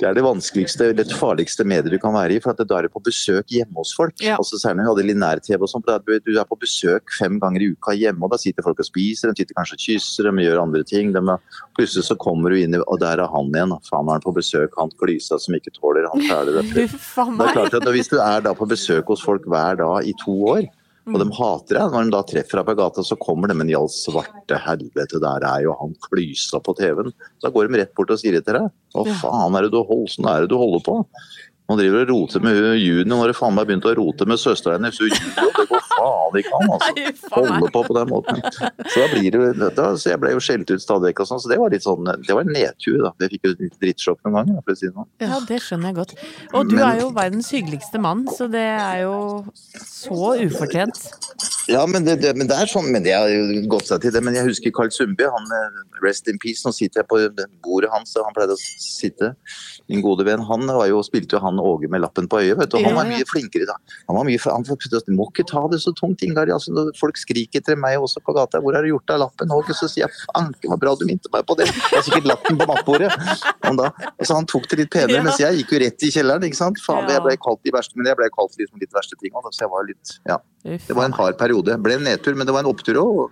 det 0.00 0.08
er 0.08 0.16
det 0.16 0.22
vanskeligste, 0.24 0.86
det 0.96 1.04
farligste 1.12 1.64
mediet 1.68 1.92
du 1.92 1.98
kan 2.00 2.14
være 2.14 2.38
i, 2.38 2.40
for 2.40 2.56
da 2.56 2.78
er 2.78 2.86
du 2.86 2.92
på 2.94 3.02
besøk 3.04 3.52
hjemme 3.52 3.76
hos 3.76 3.92
folk. 3.96 4.14
Ja. 4.24 4.38
Altså 4.40 4.56
Særlig 4.60 4.80
når 4.80 4.86
vi 4.86 4.90
hadde 4.90 5.06
linær-TV 5.10 5.66
og 5.66 5.90
er 5.92 6.00
du 6.06 6.30
du 6.30 6.38
er 6.40 6.48
på 6.48 6.58
besøk 6.60 7.12
fem 7.18 7.36
ganger 7.42 7.64
i 7.64 7.70
uka 7.74 7.92
hjemme, 7.96 8.24
og 8.24 8.32
da 8.32 8.40
sitter 8.40 8.64
folk 8.64 8.80
og 8.80 8.88
spiser, 8.88 9.28
de 9.28 9.42
sitter 9.42 9.56
kanskje 9.58 9.76
og 9.76 9.84
kysser, 9.84 10.30
de 10.30 10.46
gjør 10.46 10.62
andre 10.62 10.82
ting. 10.88 11.12
De, 11.12 11.36
plutselig 11.76 12.06
så 12.08 12.16
kommer 12.16 12.54
du 12.54 12.60
inn, 12.62 12.78
og 12.80 13.00
der 13.02 13.20
er 13.20 13.28
han 13.34 13.52
igjen. 13.52 13.76
Faen 13.90 14.08
er 14.08 14.18
han 14.18 14.24
på 14.24 14.34
besøk, 14.36 14.76
han 14.80 14.92
klysa 15.02 15.40
som 15.42 15.56
ikke 15.58 15.74
tåler 15.76 16.08
han 16.08 16.24
fæle 16.30 16.56
dette. 16.56 16.88
Det 16.88 16.88
er 16.88 17.54
klart 17.58 17.76
at 17.76 17.88
Hvis 17.90 18.12
du 18.12 18.16
er 18.22 18.44
da 18.46 18.56
på 18.56 18.68
besøk 18.70 19.12
hos 19.12 19.24
folk 19.24 19.44
hver 19.50 19.82
dag 19.82 20.08
i 20.08 20.16
to 20.24 20.36
år, 20.56 20.64
og 21.10 21.22
de 21.22 21.26
hater 21.36 21.78
deg, 21.78 21.92
når 21.92 22.06
de 22.06 22.14
da 22.14 22.22
treffer 22.30 22.60
deg 22.60 22.68
på 22.68 22.76
gata, 22.78 23.04
så 23.06 23.18
kommer 23.20 23.50
de 23.50 23.56
med 23.58 23.72
i 23.72 23.76
all 23.78 23.90
svarte 23.92 24.58
helvete, 24.64 25.20
der 25.22 25.46
er 25.46 25.64
jo 25.66 25.76
han 25.80 25.94
klysa 26.06 26.62
på 26.64 26.74
TV-en. 26.78 27.12
Da 27.42 27.52
går 27.52 27.68
de 27.68 27.82
rett 27.82 27.94
bort 27.98 28.12
og 28.14 28.20
sier 28.22 28.38
det 28.38 28.44
til 28.46 28.58
deg. 28.58 28.70
Hva 28.94 29.16
faen 29.22 29.58
er 29.58 29.66
det 29.66 29.72
du 29.74 29.80
holder, 29.82 30.12
sånn 30.14 30.30
er 30.30 30.44
det 30.44 30.52
du 30.52 30.58
holder 30.60 30.84
på? 30.86 30.96
Nå 31.70 31.76
driver 31.78 32.02
og 32.02 32.08
roter 32.10 32.42
med 32.42 32.56
hun 32.58 32.78
Juni, 32.80 33.04
nå 33.06 33.20
har 33.20 33.30
du 33.30 33.36
faen 33.38 33.54
meg 33.54 33.68
begynt 33.68 33.84
å 33.86 33.92
rote 33.94 34.26
med 34.26 34.40
søstera 34.42 34.74
hennes. 34.74 34.96
Det 34.98 35.66
går 35.70 35.84
faen 35.86 36.38
ikke 36.40 36.56
an, 36.58 36.72
altså. 36.74 37.12
Holde 37.36 37.70
på 37.70 37.82
på 37.86 37.94
den 37.94 38.10
måten. 38.10 38.40
Så 38.90 39.04
da 39.04 39.06
blir 39.12 39.36
det, 39.36 39.68
da, 39.78 39.84
så 39.94 40.10
jeg 40.10 40.18
ble 40.24 40.32
jo 40.34 40.42
skjelt 40.42 40.72
ut 40.74 40.82
stadig 40.82 41.12
vekk 41.12 41.22
og 41.22 41.30
sånn, 41.30 41.42
så 41.44 41.52
det 41.52 41.60
var 41.62 41.70
litt 41.70 41.86
sånn, 41.86 42.10
det 42.26 42.34
var 42.34 42.42
en 42.42 42.50
nedtur 42.56 42.98
da. 43.04 43.12
Jeg 43.22 43.36
fikk 43.36 43.46
jo 43.46 43.54
et 43.54 43.78
drittsjokk 43.84 44.18
noen 44.26 44.40
ganger, 44.40 44.58
for 44.66 44.74
å 44.74 44.80
si 44.80 44.88
det 44.88 44.96
sånn. 44.98 45.10
Ja, 45.22 45.38
det 45.46 45.60
skjønner 45.62 45.92
jeg 45.92 45.98
godt. 46.00 46.16
Og 46.50 46.72
du 46.72 46.74
Men- 46.74 46.84
er 46.88 47.00
jo 47.04 47.12
verdens 47.20 47.52
hyggeligste 47.54 48.02
mann, 48.02 48.26
så 48.34 48.50
det 48.50 48.66
er 48.66 49.04
jo 49.04 49.16
så 49.78 50.34
ufortjent. 50.42 50.98
Ja, 51.70 51.84
men 51.86 52.02
det, 52.04 52.16
det, 52.24 52.32
men 52.34 52.48
det 52.50 52.56
er 52.58 52.66
sånn, 52.66 52.88
men 52.90 53.04
det 53.04 53.12
har 53.14 53.28
jo 53.30 53.60
gått 53.70 53.86
seg 53.86 54.02
til 54.02 54.10
det. 54.14 54.22
Men 54.26 54.34
jeg 54.34 54.48
husker 54.48 54.72
Carl 54.74 54.90
Sundby, 54.90 55.28
han 55.30 55.46
eh, 55.54 55.82
rest 56.02 56.26
in 56.26 56.40
peace. 56.42 56.64
Nå 56.66 56.72
sitter 56.74 57.04
jeg 57.04 57.08
på 57.10 57.20
bordet 57.62 57.92
hans, 57.92 58.16
og 58.18 58.26
han 58.26 58.34
pleide 58.34 58.56
å 58.56 58.62
sitte. 58.82 59.34
Min 59.90 60.02
gode 60.02 60.26
venn, 60.26 60.42
han 60.48 60.66
var 60.66 60.88
jo, 60.90 60.98
spilte 61.06 61.36
jo 61.38 61.42
han 61.44 61.59
Åge 61.60 61.90
med 61.90 62.02
lappen 62.02 62.28
på 62.30 62.40
øyet, 62.40 62.58
vet 62.58 62.72
du. 62.72 62.78
Han 62.84 62.96
var 62.96 63.08
mye 63.08 63.26
flinkere 63.28 63.68
da. 63.68 63.76
Han 64.08 64.16
var 64.18 64.28
mye, 64.28 64.40
han 64.44 64.64
du 64.64 65.12
må 65.16 65.28
ikke 65.30 65.46
ta 65.48 65.62
det 65.70 65.80
så 65.82 65.92
tungt, 65.96 66.22
Ingar. 66.26 66.50
Altså, 66.52 66.72
når 66.74 66.92
folk 66.98 67.18
skriker 67.20 67.62
til 67.64 67.78
meg 67.80 67.98
også 68.00 68.22
på 68.24 68.34
gata, 68.36 68.60
hvor 68.62 68.76
har 68.76 68.82
du 68.86 68.92
gjort 68.92 69.10
av 69.14 69.22
lappen, 69.24 69.52
Åge? 69.54 69.74
Så 69.76 69.88
sier 69.88 70.06
jeg, 70.06 70.10
'Fanken, 70.30 70.70
det 70.70 70.80
bra 70.80 70.94
du 70.94 71.06
minte 71.06 71.28
meg 71.32 71.46
på 71.46 71.56
det. 71.56 71.66
Det 71.66 71.98
er 71.98 72.06
sikkert 72.06 72.28
lappen 72.32 72.58
på 72.58 72.66
nattbordet. 72.66 73.10
Altså, 73.64 74.34
han 74.34 74.46
tok 74.46 74.68
det 74.68 74.78
litt 74.78 74.90
penere, 74.90 75.18
Ja. 75.18 75.22
mens 75.22 75.38
jeg 75.38 75.60
gikk 75.60 75.72
jo 75.72 75.78
rett 75.84 76.02
i 76.02 76.10
kjelleren, 76.10 76.44
ikke 76.44 76.56
sant. 76.56 76.78
Faen, 76.78 77.08
jeg 77.08 77.22
ble 77.22 77.36
kalt 77.36 77.62
de 77.64 77.70
verste, 77.70 77.96
men 77.96 78.06
jeg 78.06 78.16
ble 78.16 78.28
kalt 78.30 78.56
liksom 78.58 78.80
litt 78.80 78.92
verste 78.92 79.16
ting 79.20 79.32
òg, 79.32 79.50
så 79.52 79.64
jeg 79.66 79.70
var 79.70 79.84
litt, 79.86 80.18
ja. 80.26 80.38
Uff 80.64 80.86
Det 80.86 80.94
var 80.94 81.04
en 81.08 81.12
hard 81.16 81.38
periode. 81.38 81.72
Det 81.72 81.82
ble 81.82 81.94
en 81.94 82.04
nedtur, 82.04 82.34
men 82.36 82.46
det 82.46 82.52
var 82.52 82.60
en 82.60 82.68
opptur 82.68 82.94
òg. 83.00 83.30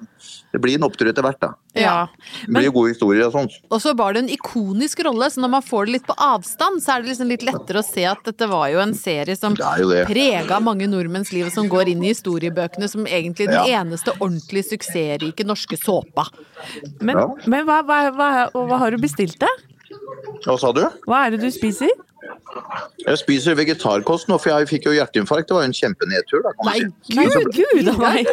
Det 0.52 0.60
blir 0.60 0.78
en 0.78 0.86
opptur 0.88 1.08
etter 1.10 1.22
hvert, 1.22 1.40
da. 1.40 1.52
Ja. 1.76 2.08
Det 2.46 2.54
blir 2.54 2.72
gode 2.72 2.94
historier 2.94 3.26
og 3.26 3.32
sånt. 3.34 3.52
Og 3.70 3.82
så 3.84 3.94
var 3.96 4.14
det 4.14 4.24
en 4.24 4.30
ikonisk 4.32 5.02
rolle, 5.04 5.28
så 5.30 5.42
når 5.44 5.50
man 5.50 5.62
får 5.62 5.86
det 5.86 5.92
litt 5.92 6.06
på 6.08 6.16
avstand, 6.16 6.80
så 6.80 6.96
er 6.96 7.02
det 7.02 7.12
liksom 7.12 7.28
litt 7.28 7.44
lettere 7.44 7.82
å 7.82 7.84
se 7.84 8.04
at 8.08 8.17
dette 8.24 8.46
var 8.50 8.68
jo 8.72 8.78
en 8.82 8.94
serie 8.94 9.36
som 9.36 9.54
prega 9.56 10.58
mange 10.60 10.86
nordmenns 10.90 11.32
liv, 11.32 11.46
og 11.46 11.52
som 11.52 11.68
går 11.68 11.88
inn 11.92 12.02
i 12.04 12.12
historiebøkene 12.12 12.88
som 12.88 13.06
egentlig 13.06 13.46
den 13.48 13.54
Ja. 13.66 13.82
eneste 13.82 14.12
ordentlig 14.18 14.64
suksessrike 14.68 15.44
norske 15.46 15.76
såpa. 15.78 16.26
Men, 17.00 17.16
Ja. 17.16 17.26
men 17.46 17.66
hva, 17.66 17.82
hva, 17.82 18.10
hva, 18.10 18.50
hva 18.52 18.78
har 18.78 18.90
du 18.90 18.98
bestilt 18.98 19.38
deg? 19.38 19.48
Hva 20.44 20.58
sa 20.58 20.72
du? 20.72 20.82
Hva 21.06 21.26
er 21.26 21.30
det 21.36 21.40
du 21.40 21.50
spiser? 21.50 21.88
Jeg 23.06 23.18
spiser 23.18 23.54
vegetarkost 23.54 24.28
nå, 24.28 24.38
for 24.40 24.50
jeg 24.50 24.68
fikk 24.68 24.84
jo 24.88 24.92
hjerteinfarkt. 24.92 25.48
Det 25.48 25.54
var 25.54 25.62
jo 25.62 25.70
en 25.70 25.72
kjempenedtur, 25.72 26.42
da. 26.42 26.52
Nei, 26.64 26.80
si. 27.02 27.14
Gud, 27.14 27.52
gud 27.54 27.88
a 27.88 27.96
meg! 27.98 28.26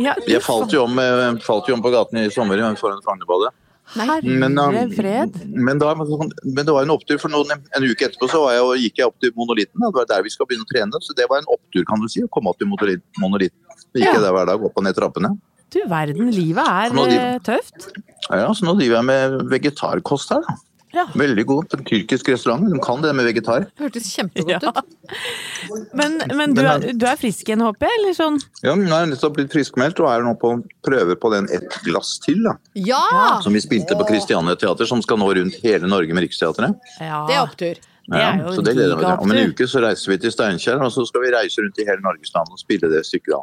Ja, 0.00 0.14
Jeg 0.26 0.40
falt 0.42 0.72
jo 0.72 0.84
om, 0.84 0.98
eh, 0.98 1.34
falt 1.44 1.66
jo 1.68 1.74
om 1.74 1.82
på 1.84 1.90
gaten 1.92 2.18
i 2.18 2.28
sommer 2.32 2.56
foran 2.80 3.02
Frognerbadet. 3.04 3.52
Men, 3.96 4.58
um, 4.58 4.74
Herre 4.74 4.88
fred. 4.96 5.36
Men, 5.52 5.78
da, 5.78 5.94
men 5.94 6.64
det 6.66 6.72
var 6.72 6.82
en 6.86 6.94
opptur, 6.94 7.18
for 7.20 7.28
noen, 7.32 7.50
en 7.52 7.84
uke 7.84 8.06
etterpå 8.08 8.28
så 8.30 8.40
var 8.44 8.54
jeg, 8.56 8.62
og 8.64 8.76
gikk 8.80 8.98
jeg 9.02 9.06
opp 9.10 9.18
til 9.20 9.32
monolitten. 9.36 9.80
Det 9.84 9.92
var 10.00 10.08
der 10.08 10.22
vi 10.26 10.32
skal 10.32 10.46
begynne 10.48 10.64
å 10.66 10.70
trene. 10.72 11.00
Så 11.04 11.14
det 11.18 11.26
var 11.30 11.42
en 11.42 11.48
opptur, 11.52 11.84
kan 11.88 12.00
du 12.00 12.08
si, 12.08 12.22
å 12.24 12.30
komme 12.32 12.48
opp 12.52 12.58
til 12.58 12.68
monolit- 12.70 13.04
monolitten. 13.20 13.58
Gikk 13.94 14.06
Ja. 14.08 14.12
jeg 14.16 14.22
der 14.24 14.32
hver 14.32 14.46
dag, 14.46 14.64
opp 14.64 14.76
og 14.76 14.84
ned 14.84 14.96
trappene. 14.96 15.34
Du 15.72 15.80
verden, 15.88 16.30
livet 16.30 16.66
er 16.68 16.90
driver, 16.90 17.12
eh, 17.16 17.38
tøft. 17.40 17.88
Ja, 18.30 18.48
Så 18.52 18.64
nå 18.64 18.76
driver 18.78 18.96
jeg 19.00 19.04
med 19.04 19.40
vegetarkost 19.52 20.28
her, 20.30 20.40
da. 20.46 20.54
Ja. 20.92 21.06
Veldig 21.16 21.44
god. 21.48 21.68
på 21.72 21.78
En 21.78 21.84
tyrkisk 21.88 22.28
restaurant. 22.28 22.66
De 22.68 22.78
kan 22.84 23.00
det 23.02 23.12
med 23.16 23.24
vegetar. 23.28 23.66
Hørtes 23.80 24.10
kjempegodt 24.12 24.62
Ja. 24.66 24.72
ut. 24.76 25.94
Men, 25.96 26.18
men 26.36 26.54
du, 26.54 26.60
er, 26.66 26.84
du 26.92 27.06
er 27.08 27.16
frisk 27.20 27.48
igjen, 27.48 27.62
håper 27.64 27.88
jeg? 27.88 27.98
Eller 28.00 28.16
sånn? 28.18 28.36
Ja, 28.64 28.74
men 28.76 28.88
Nå 28.90 28.96
er 28.98 29.06
nettopp 29.12 29.36
blitt 29.38 29.52
friskmeldt 29.54 30.00
og 30.04 30.10
er 30.12 30.24
nå 30.26 30.34
på 30.40 30.52
prøver 30.84 31.16
på 31.22 31.30
den 31.32 31.48
Ett 31.52 31.78
glass 31.86 32.18
til, 32.24 32.42
da. 32.44 32.56
Ja! 32.76 33.02
Som 33.44 33.56
vi 33.56 33.62
spilte 33.64 33.96
på 33.98 34.06
Christiania 34.10 34.56
Teater, 34.60 34.88
som 34.88 35.00
skal 35.04 35.20
nå 35.22 35.30
rundt 35.38 35.56
hele 35.64 35.88
Norge 35.88 36.12
med 36.16 36.26
Riksteatret. 36.26 36.76
Ja. 37.00 37.24
Det 37.28 37.38
er 37.38 37.42
opptur. 37.46 37.80
Det 38.12 38.18
er 38.18 38.40
jo 38.42 38.52
så 38.56 38.62
det 38.66 38.72
gleder 38.74 38.96
jeg 38.96 38.98
meg 38.98 39.06
til. 39.06 39.24
Om 39.24 39.32
en 39.32 39.52
uke 39.52 39.66
så 39.70 39.80
reiser 39.84 40.10
vi 40.12 40.16
til 40.24 40.32
Steinkjer, 40.34 40.80
og 40.82 40.90
så 40.92 41.04
skal 41.08 41.22
vi 41.22 41.30
reise 41.36 41.62
rundt 41.62 41.78
i 41.78 41.86
hele 41.86 42.02
Norgesland 42.02 42.50
og 42.50 42.58
spille 42.60 42.90
det 42.90 43.04
stykket 43.06 43.36
da. 43.36 43.42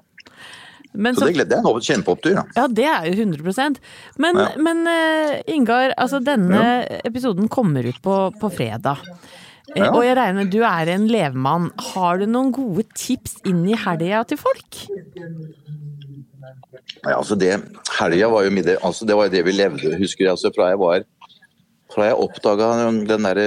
Men 0.94 1.14
Så 1.16 1.22
så, 1.22 1.28
det 1.28 1.36
jeg 1.38 1.64
meg 1.64 1.82
til. 1.82 1.94
Kjempeopptur. 1.94 2.34
da. 2.36 2.44
ja, 2.56 2.68
det 2.68 2.86
er 2.90 3.04
jo 3.12 3.26
100% 3.26 3.78
Men, 4.18 4.36
Ja. 4.38 4.48
men 4.58 4.88
eh, 4.88 5.42
Ingar, 5.54 5.94
altså 5.98 6.20
denne 6.24 6.64
episoden 7.06 7.48
kommer 7.48 7.86
ut 7.86 8.02
på, 8.02 8.16
på 8.40 8.50
fredag. 8.52 8.98
Eh, 9.76 9.84
Ja. 9.84 9.92
Og 9.94 10.02
jeg 10.04 10.16
regner 10.18 10.34
med 10.44 10.50
du 10.52 10.64
er 10.66 10.90
en 10.96 11.08
levemann. 11.08 11.70
Har 11.94 12.18
du 12.18 12.26
noen 12.26 12.50
gode 12.52 12.88
tips 12.98 13.38
inn 13.46 13.68
i 13.70 13.76
helga 13.78 14.24
til 14.26 14.38
folk? 14.42 14.80
Ja, 17.06 17.16
altså 17.20 17.36
det, 17.40 17.52
helga 18.00 18.28
var 18.34 18.44
jo 18.48 18.52
middag, 18.52 18.80
altså 18.84 19.06
det 19.08 19.16
var 19.16 19.28
jo 19.30 19.34
det 19.38 19.44
vi 19.46 19.54
levde, 19.56 19.94
husker 20.00 20.26
jeg. 20.26 20.32
Altså 20.34 20.52
fra 20.56 20.72
jeg 20.74 20.80
var 20.82 21.06
fra 21.94 22.06
jeg 22.10 22.18
oppdaga 22.22 22.68
den 23.10 23.26
der 23.26 23.40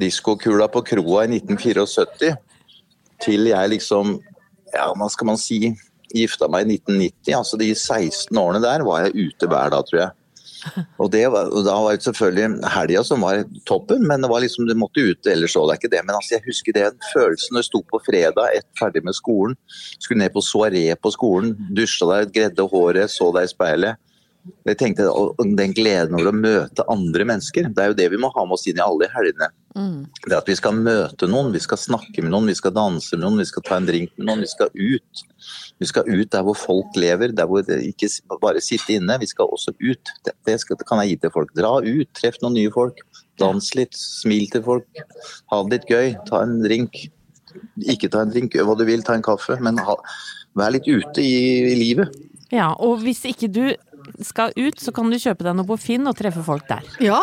diskokula 0.00 0.68
på 0.72 0.82
kroa 0.88 1.24
i 1.26 1.38
1974, 1.40 2.36
til 3.24 3.50
jeg 3.50 3.72
liksom 3.76 4.18
Ja, 4.72 4.86
hva 4.94 5.08
skal 5.10 5.26
man 5.26 5.36
si? 5.40 5.72
Gifta 6.14 6.48
meg 6.50 6.66
i 6.66 6.78
1990. 6.78 7.36
Altså 7.36 7.60
de 7.60 7.70
16 7.74 8.40
årene 8.40 8.62
der 8.64 8.86
var 8.86 9.06
jeg 9.06 9.30
ute 9.30 9.50
hver 9.50 9.74
dag, 9.74 9.86
tror 9.88 10.02
jeg. 10.02 10.16
Og, 11.00 11.08
var, 11.08 11.48
og 11.48 11.64
da 11.64 11.74
var 11.80 11.96
det 11.96 12.04
selvfølgelig 12.04 12.68
helga 12.74 13.02
som 13.06 13.24
var 13.24 13.42
toppen, 13.68 14.04
men 14.08 14.20
det 14.20 14.28
var 14.28 14.42
liksom, 14.44 14.66
du 14.68 14.74
måtte 14.76 15.00
ut, 15.00 15.30
ellers 15.30 15.54
så 15.56 15.64
det 15.68 15.78
ikke 15.78 15.92
det. 15.94 16.02
Men 16.04 16.16
altså, 16.18 16.34
jeg 16.36 16.44
husker 16.48 16.76
det, 16.76 16.86
følelsen 17.14 17.56
når 17.56 17.64
jeg 17.64 17.70
sto 17.70 17.82
på 17.88 18.02
fredag, 18.04 18.58
ett 18.58 18.68
ferdig 18.80 19.02
med 19.06 19.16
skolen, 19.16 19.56
skulle 19.98 20.20
ned 20.20 20.34
på 20.34 20.44
soaré 20.44 20.84
på 21.00 21.14
skolen, 21.14 21.54
dusja 21.76 22.08
deg, 22.12 22.34
gredde 22.36 22.68
håret, 22.74 23.12
så 23.12 23.30
deg 23.36 23.48
i 23.48 23.52
speilet. 23.54 24.00
Jeg 24.64 24.78
tenkte, 24.80 25.06
Den 25.56 25.74
gleden 25.76 26.16
over 26.16 26.30
å 26.30 26.36
møte 26.36 26.86
andre 26.88 27.26
mennesker, 27.28 27.68
det 27.74 27.82
er 27.82 27.90
jo 27.92 27.98
det 27.98 28.08
vi 28.12 28.20
må 28.20 28.30
ha 28.32 28.44
med 28.46 28.56
oss 28.56 28.66
inn 28.70 28.80
i 28.80 28.84
alle 28.84 29.08
helgene. 29.12 29.50
Det 30.26 30.36
at 30.36 30.48
vi 30.48 30.56
skal 30.58 30.78
møte 30.80 31.28
noen, 31.30 31.52
vi 31.54 31.60
skal 31.62 31.78
snakke 31.78 32.24
med 32.24 32.32
noen, 32.32 32.48
vi 32.50 32.56
skal 32.58 32.72
danse 32.74 33.14
med 33.16 33.24
noen, 33.24 33.38
vi 33.42 33.48
skal 33.50 33.64
ta 33.66 33.76
en 33.76 33.86
drink 33.88 34.14
med 34.16 34.26
noen, 34.26 34.42
vi 34.42 34.50
skal 34.50 34.72
ut. 34.74 35.22
Vi 35.80 35.88
skal 35.88 36.08
ut 36.08 36.32
der 36.32 36.44
hvor 36.46 36.58
folk 36.58 36.96
lever, 36.98 37.34
der 37.36 37.48
hvor 37.48 37.62
det 37.66 37.78
ikke 37.86 38.08
bare 38.42 38.64
sitte 38.64 38.96
inne. 38.96 39.18
Vi 39.20 39.28
skal 39.30 39.52
også 39.52 39.76
ut. 39.78 40.12
Det, 40.26 40.34
det, 40.48 40.58
skal, 40.64 40.80
det 40.80 40.88
kan 40.88 41.00
jeg 41.02 41.14
gi 41.14 41.20
til 41.22 41.34
folk. 41.36 41.54
Dra 41.56 41.76
ut, 41.84 42.10
treff 42.18 42.40
noen 42.42 42.58
nye 42.58 42.72
folk. 42.74 43.00
Dans 43.40 43.70
litt, 43.78 43.96
smil 43.96 44.50
til 44.52 44.64
folk. 44.66 45.04
Ha 45.52 45.62
det 45.64 45.78
litt 45.78 45.88
gøy. 45.92 46.12
Ta 46.28 46.42
en 46.44 46.58
drink. 46.64 47.04
Ikke 47.88 48.10
ta 48.12 48.24
en 48.24 48.34
drink, 48.34 48.56
gjør 48.56 48.72
hva 48.72 48.76
du 48.80 48.84
vil, 48.88 49.04
ta 49.06 49.16
en 49.16 49.24
kaffe, 49.26 49.56
men 49.62 49.80
ha, 49.84 49.96
vær 50.58 50.74
litt 50.74 50.88
ute 50.90 51.22
i, 51.22 51.38
i 51.70 51.78
livet. 51.78 52.12
Ja, 52.50 52.72
og 52.82 53.00
hvis 53.04 53.22
ikke 53.30 53.48
du 53.50 53.64
skal 54.24 54.52
ut, 54.56 54.78
så 54.80 54.92
kan 54.94 55.10
du 55.10 55.16
kjøpe 55.18 55.44
deg 55.46 55.56
noe 55.58 55.66
på 55.68 55.76
Finn 55.80 56.06
og 56.10 56.16
treffe 56.18 56.42
folk 56.46 56.66
der. 56.68 56.82
Ja. 57.00 57.20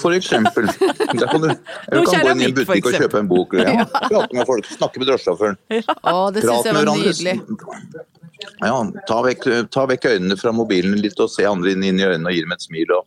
For 0.00 0.12
eksempel. 0.16 0.66
Der 0.66 1.26
kan 1.30 1.40
du, 1.44 1.48
du 1.48 2.02
kan 2.04 2.20
gå 2.26 2.34
inn 2.34 2.40
i 2.42 2.48
en 2.50 2.54
butikk 2.56 2.86
og 2.90 2.98
kjøpe 3.00 3.18
en 3.22 3.28
bok. 3.30 3.54
Ja. 3.60 3.84
Prate 4.10 4.34
med 4.36 4.46
folk, 4.48 4.66
snakke 4.76 5.02
med 5.02 5.08
drosjesjåføren. 5.12 5.58
Å, 6.02 6.30
det 6.34 6.44
syns 6.46 6.66
jeg 6.68 6.74
med 6.76 6.82
var 6.82 6.92
hverandre. 6.92 7.14
nydelig. 7.14 8.04
Ja, 8.60 8.76
ta 9.08 9.22
vekk, 9.24 9.46
ta 9.72 9.86
vekk 9.90 10.04
øynene 10.12 10.36
fra 10.38 10.52
mobilen 10.54 10.98
litt 11.00 11.18
og 11.24 11.30
se 11.32 11.46
andre 11.48 11.72
inn, 11.72 11.82
inn 11.88 11.98
i 12.00 12.04
øynene 12.06 12.28
og 12.30 12.36
gi 12.36 12.44
dem 12.44 12.52
et 12.56 12.64
smil. 12.68 12.92
og 12.98 13.06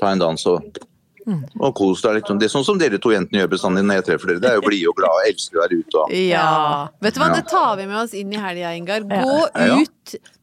Ta 0.00 0.10
en 0.12 0.20
dans 0.20 0.42
og, 0.50 0.64
og 1.56 1.70
kos 1.78 2.02
deg 2.04 2.18
litt. 2.18 2.28
Det 2.40 2.48
er 2.48 2.52
sånn 2.52 2.66
som 2.66 2.76
dere 2.78 2.98
to 3.02 3.10
jentene 3.14 3.40
gjør 3.40 3.52
bestandig 3.54 3.84
når 3.86 4.00
jeg 4.02 4.06
treffer 4.10 4.32
dere. 4.34 4.42
Det 4.44 4.50
er 4.50 4.58
jo 4.58 4.64
blide 4.66 4.90
og 4.90 4.98
glade, 5.00 5.22
elsker 5.30 5.56
å 5.58 5.62
være 5.64 5.78
ute 5.80 6.02
og 6.02 6.12
Ja. 6.18 6.88
Vet 7.02 7.16
du 7.16 7.20
hva, 7.22 7.30
Ja. 7.30 7.38
det 7.40 7.46
tar 7.50 7.76
vi 7.80 7.86
med 7.88 7.96
oss 8.02 8.12
inn 8.14 8.34
i 8.34 8.42
helga, 8.42 8.74
Ingar. 8.76 9.06
Gå 9.08 9.38
Ja. 9.56 9.78
ut 9.80 9.92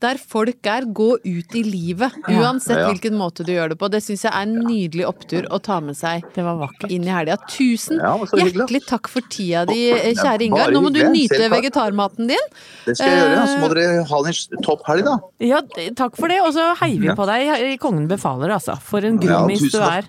der 0.03 0.17
folk 0.17 0.65
er. 0.65 0.85
Gå 0.93 1.17
ut 1.23 1.55
i 1.55 1.63
livet. 1.63 2.11
Uansett 2.27 2.77
Ja. 2.77 2.89
hvilken 2.91 3.15
måte 3.17 3.45
du 3.45 3.51
gjør 3.53 3.69
det 3.69 3.77
på. 3.79 3.89
Det 3.89 4.01
syns 4.03 4.23
jeg 4.23 4.31
er 4.33 4.41
en 4.43 4.55
nydelig 4.67 5.05
opptur 5.07 5.47
å 5.49 5.61
ta 5.61 5.79
med 5.79 5.95
seg 5.95 6.23
Det 6.35 6.43
var 6.43 6.69
inn 6.89 7.03
i 7.03 7.11
helga. 7.13 7.37
Tusen 7.47 7.99
Ja, 8.01 8.17
hjertelig 8.17 8.81
takk 8.87 9.07
for 9.07 9.21
tida 9.29 9.65
di, 9.65 9.91
kjære 9.93 10.41
Ja, 10.41 10.47
Ingar. 10.47 10.71
Nå 10.71 10.81
må 10.81 10.91
du 10.93 10.99
nyte 11.09 11.49
vegetarmaten 11.49 12.27
din. 12.27 12.45
Det 12.85 12.97
skal 12.97 13.09
jeg 13.09 13.23
gjøre. 13.23 13.47
Så 13.47 13.59
må 13.59 13.69
Eh. 13.69 13.73
dere 13.73 14.03
ha 14.03 14.17
en 14.25 14.63
topp 14.63 14.81
helg, 14.87 15.03
da. 15.05 15.17
Ja, 15.39 15.61
takk 15.95 16.15
for 16.17 16.27
det, 16.27 16.41
og 16.41 16.53
så 16.53 16.75
heier 16.77 16.99
vi 16.99 17.07
på 17.15 17.25
deg 17.25 17.73
i 17.73 17.77
Kongen 17.77 18.07
befaler, 18.07 18.49
altså. 18.53 18.77
For 18.81 18.99
en 18.99 19.19
Ja, 19.21 19.45
du 19.47 19.79
er. 19.79 20.03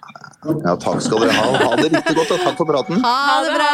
Ja, 0.65 0.77
takk 0.77 1.01
skal 1.01 1.19
dere 1.21 1.33
ha. 1.33 1.45
Ha 1.57 1.77
det 1.77 1.93
riktig 1.93 2.15
godt, 2.17 2.31
og 2.33 2.41
takk 2.41 2.57
for 2.57 2.67
praten. 2.67 3.01
Ha 3.01 3.43
det 3.45 3.53
bra! 3.55 3.71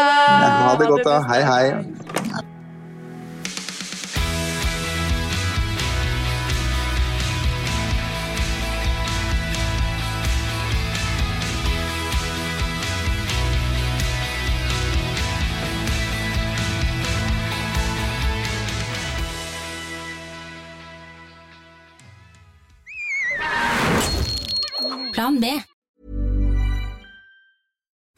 Ha 0.68 0.76
det 0.76 0.88
godt, 0.88 1.04
da. 1.04 1.22
Hei, 1.22 1.42
hei. 1.42 1.84
Plan 25.20 25.38
B. 25.38 25.69